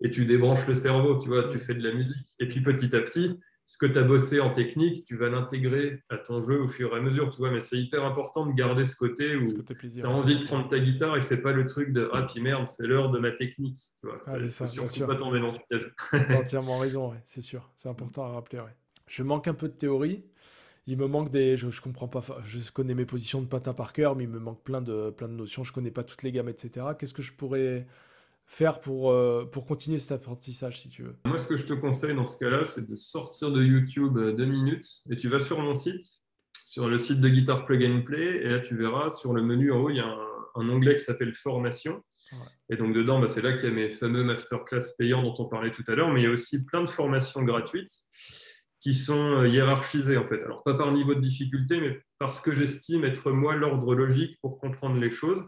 [0.00, 2.34] Et tu débranches le cerveau, tu vois, tu fais de la musique.
[2.40, 6.02] Et puis petit à petit, ce que tu as bossé en technique, tu vas l'intégrer
[6.08, 7.52] à ton jeu au fur et à mesure, tu vois.
[7.52, 10.80] Mais c'est hyper important de garder ce côté où tu as envie de prendre ta
[10.80, 13.78] guitare et c'est pas le truc de ah puis merde, c'est l'heure de ma technique,
[14.00, 14.20] tu vois.
[14.26, 15.94] Ah, surtout pas tomber dans ce piège.
[16.10, 17.70] Tu as entièrement raison, c'est sûr.
[17.76, 18.60] C'est important à rappeler.
[19.06, 20.24] Je manque un peu de théorie
[20.86, 21.56] il me manque des.
[21.56, 22.22] Je, je, comprends pas.
[22.46, 25.28] Je connais mes positions de patin par cœur, mais il me manque plein de, plein
[25.28, 25.64] de notions.
[25.64, 26.86] Je connais pas toutes les gammes, etc.
[26.98, 27.86] Qu'est-ce que je pourrais
[28.46, 31.16] faire pour, euh, pour continuer cet apprentissage, si tu veux?
[31.24, 34.32] Moi, ce que je te conseille dans ce cas-là, c'est de sortir de YouTube euh,
[34.32, 36.22] deux minutes et tu vas sur mon site,
[36.64, 39.72] sur le site de Guitar Plug and Play, et là, tu verras sur le menu
[39.72, 40.06] en haut, il y a
[40.54, 42.02] un, onglet qui s'appelle Formation.
[42.70, 45.44] Et donc, dedans, bah, c'est là qu'il y a mes fameux masterclass payants dont on
[45.44, 47.92] parlait tout à l'heure, mais il y a aussi plein de formations gratuites
[48.86, 50.44] qui sont euh, hiérarchisés en fait.
[50.44, 54.60] Alors pas par niveau de difficulté, mais parce que j'estime être moi l'ordre logique pour
[54.60, 55.42] comprendre les choses.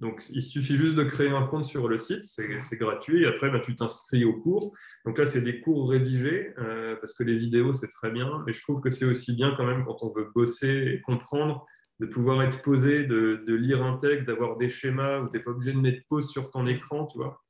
[0.00, 3.50] Donc il suffit juste de créer un compte sur le site, c'est gratuit, et après
[3.50, 4.72] bah, tu t'inscris au cours.
[5.04, 8.54] Donc là c'est des cours rédigés, euh, parce que les vidéos c'est très bien, mais
[8.54, 11.66] je trouve que c'est aussi bien quand même quand on veut bosser et comprendre,
[12.00, 15.42] de pouvoir être posé, de, de lire un texte, d'avoir des schémas où tu n'es
[15.42, 17.42] pas obligé de mettre pause sur ton écran, tu vois.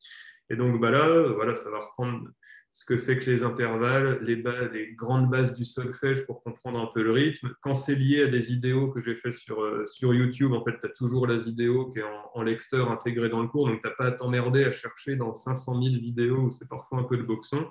[0.50, 2.26] Et donc bah là, voilà, ça va reprendre
[2.74, 4.42] ce que c'est que les intervalles, les,
[4.72, 7.54] les, grandes bases du solfège pour comprendre un peu le rythme.
[7.60, 10.78] Quand c'est lié à des vidéos que j'ai fait sur, euh, sur YouTube, en fait,
[10.80, 12.04] tu as toujours la vidéo qui est
[12.34, 15.34] en, lecteur intégrée dans le cours, donc tu n'as pas à t'emmerder à chercher dans
[15.34, 17.66] 500 000 vidéos où c'est parfois un peu de boxon.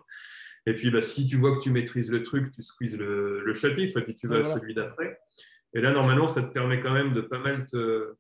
[0.68, 3.98] Et puis, bah, si tu vois que tu maîtrises le truc, tu squeezes le, chapitre
[3.98, 5.20] et puis tu vas à celui d'après.
[5.74, 8.14] Et là, normalement, ça te permet quand même de pas mal te,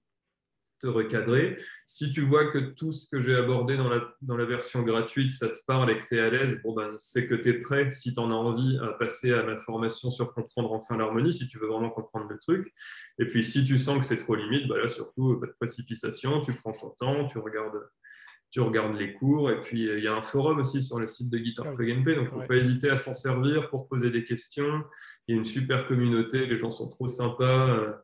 [0.88, 1.58] recadrer.
[1.86, 5.34] Si tu vois que tout ce que j'ai abordé dans la, dans la version gratuite,
[5.34, 7.54] ça te parle et que tu es à l'aise, bon ben, c'est que tu es
[7.54, 11.34] prêt, si tu en as envie, à passer à ma formation sur comprendre enfin l'harmonie,
[11.34, 12.74] si tu veux vraiment comprendre le truc.
[13.20, 16.42] Et puis si tu sens que c'est trop limite, bah là surtout, pas de précipitation,
[16.42, 17.82] tu prends ton temps, tu regardes
[18.52, 19.50] tu regardes les cours.
[19.50, 21.98] Et puis, il y a un forum aussi sur le site de Guitar ah Plug
[21.98, 24.84] and Play, donc il ne faut pas hésiter à s'en servir pour poser des questions.
[25.28, 28.02] Il y a une super communauté, les gens sont trop sympas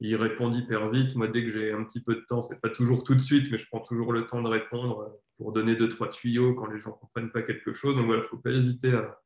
[0.00, 1.14] il répond hyper vite.
[1.16, 3.50] Moi, dès que j'ai un petit peu de temps, c'est pas toujours tout de suite,
[3.50, 6.80] mais je prends toujours le temps de répondre pour donner deux, trois tuyaux quand les
[6.80, 7.94] gens ne comprennent pas quelque chose.
[7.94, 9.16] Donc voilà, il ne faut pas hésiter à,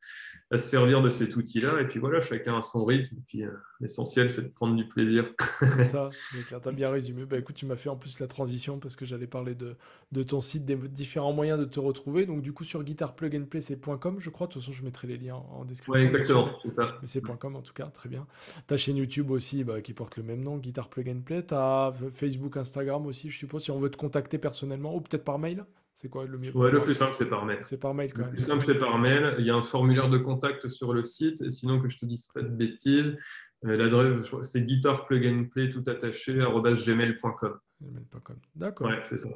[0.53, 1.81] se servir de cet outil-là.
[1.81, 3.17] Et puis voilà, chacun a son rythme.
[3.17, 3.51] Et puis euh,
[3.81, 5.25] l'essentiel, c'est de prendre du plaisir.
[5.91, 6.09] ça,
[6.49, 7.25] tu as bien résumé.
[7.25, 9.75] Bah, écoute, tu m'as fait en plus la transition parce que j'allais parler de,
[10.13, 12.27] de, ton site, des différents moyens de te retrouver.
[12.27, 14.49] Donc du coup, sur guitarplugandplay, c'est .com, je crois.
[14.49, 15.95] De toute façon, je mettrai les liens en description.
[15.95, 16.99] Oui, exactement, c'est ça.
[17.01, 18.27] Mais c'est .com en tout cas, très bien.
[18.67, 21.47] Ta chaîne YouTube aussi, bah, qui porte le même nom, Guitar Plug and Play.
[21.47, 25.25] Tu as Facebook, Instagram aussi, je suppose, si on veut te contacter personnellement ou peut-être
[25.25, 25.65] par mail
[25.95, 27.59] c'est quoi le mieux Ouais, le plus simple, c'est par mail.
[27.63, 28.31] C'est par mail quand même.
[28.31, 29.37] Le plus simple, c'est par mail.
[29.39, 31.43] Il y a un formulaire de contact sur le site.
[31.43, 33.17] Et sinon, que je te dise pas de bêtises,
[33.65, 37.59] euh, l'adresse, c'est guitarplugandplay tout attaché, gmail.com.
[37.81, 38.37] Gmail.com.
[38.55, 38.89] D'accord.
[38.89, 39.29] Ouais, c'est ça.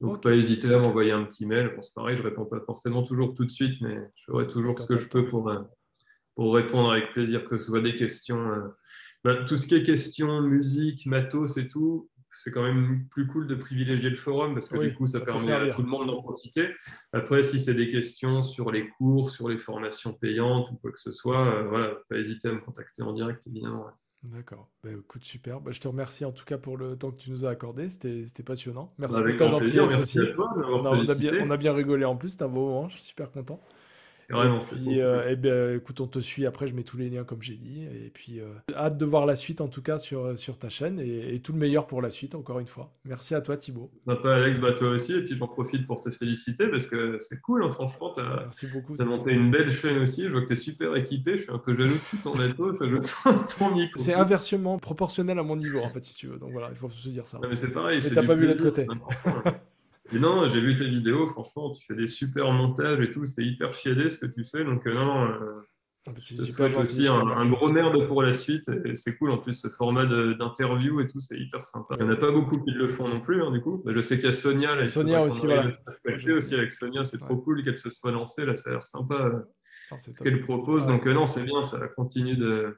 [0.00, 1.72] Donc, pas hésiter à m'envoyer un petit mail.
[1.74, 4.46] Bon, c'est pareil, je ne réponds pas forcément toujours tout de suite, mais je ferai
[4.46, 5.50] toujours ce que je peux pour,
[6.34, 8.52] pour répondre avec plaisir, que ce soit des questions.
[9.24, 13.46] Ben, tout ce qui est questions, musique, matos et tout, c'est quand même plus cool
[13.46, 16.22] de privilégier le forum parce que du coup, ça, permet à tout le monde d'en
[16.22, 16.68] profiter.
[17.12, 21.00] Après, si c'est des questions sur les cours, sur les formations payantes ou quoi que
[21.00, 23.86] ce soit, euh, voilà, pas hésiter à me contacter en direct, évidemment.
[24.22, 24.68] D'accord.
[24.82, 25.60] Bah, écoute, super.
[25.60, 27.88] Bah, je te remercie en tout cas pour le temps que tu nous as accordé.
[27.88, 28.92] C'était passionnant.
[28.98, 30.18] Merci pour ta gentillesse aussi.
[30.18, 32.30] on, a, bien, on, a, bien, rigolé en plus.
[32.30, 32.88] C'était un beau moment.
[32.88, 33.60] Je suis super content.
[34.28, 36.46] Vraiment, et puis, euh, eh ben, écoute, on te suit.
[36.46, 37.84] Après, je mets tous les liens comme j'ai dit.
[37.84, 40.68] Et puis, euh, hâte de voir la suite en tout cas sur, euh, sur ta
[40.68, 42.92] chaîne et, tout le meilleur pour la suite, encore une fois.
[43.04, 43.90] Merci à toi, Thibaut.
[44.06, 45.12] Sympa, Alex, bah, toi aussi.
[45.12, 48.12] Et puis, j'en profite pour te féliciter parce que c'est cool, hein, franchement.
[48.12, 50.24] Tu as, monté une belle chaîne aussi.
[50.24, 51.36] Je vois que tu es super équipé.
[51.36, 52.78] Je suis un peu jaloux de tout ton matos.
[53.58, 54.02] ton micro.
[54.02, 56.38] C'est inversement proportionnel à mon niveau, en fait, si tu veux.
[56.38, 57.38] Donc voilà, il faut se dire ça.
[57.48, 58.04] mais c'est pareil.
[58.04, 58.86] Et t'as pas vu l'autre côté.
[60.12, 63.44] Et non, j'ai vu tes vidéos, franchement, tu fais des super montages et tout, c'est
[63.44, 64.64] hyper chiadé ce que tu fais.
[64.64, 65.60] Donc, euh, non, euh,
[66.06, 68.70] ah, bah, je te souhaite aussi un, gros merde pour la suite.
[68.84, 71.96] Et c'est cool, en plus, ce format d'interview et tout, c'est hyper sympa.
[71.98, 73.82] Il n'y en a pas beaucoup qui le font non plus, hein, du coup.
[73.84, 74.76] Bah, je sais qu'il y a Sonia.
[74.76, 75.72] Là, Sonia aussi, voilà.
[76.36, 78.46] aussi avec Sonia, c'est trop cool qu'elle se soit lancée.
[78.46, 79.44] Là, ça a l'air sympa
[79.90, 80.86] ah, ce qu'elle propose.
[80.86, 82.76] Donc, euh, non, c'est bien, ça continue de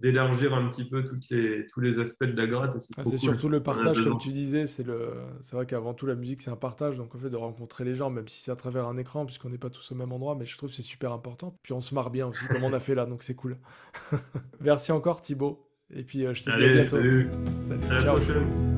[0.00, 2.78] d'élargir un petit peu toutes les, tous les aspects de la gratte.
[2.78, 4.66] C'est ah, surtout le partage, comme tu disais.
[4.66, 6.96] C'est vrai qu'avant tout, la musique, c'est un partage.
[6.96, 9.50] Donc, en fait, de rencontrer les gens, même si c'est à travers un écran, puisqu'on
[9.50, 11.58] n'est pas tous au même endroit, mais je trouve que c'est super important.
[11.62, 13.06] Puis on se marre bien aussi, comme on a fait là.
[13.06, 13.58] Donc, c'est cool.
[14.60, 15.66] Merci encore, Thibaut.
[15.94, 16.88] Et puis, euh, je te dis à bientôt.
[16.88, 17.30] Salut.
[17.60, 17.84] salut.
[17.86, 18.73] À la prochaine.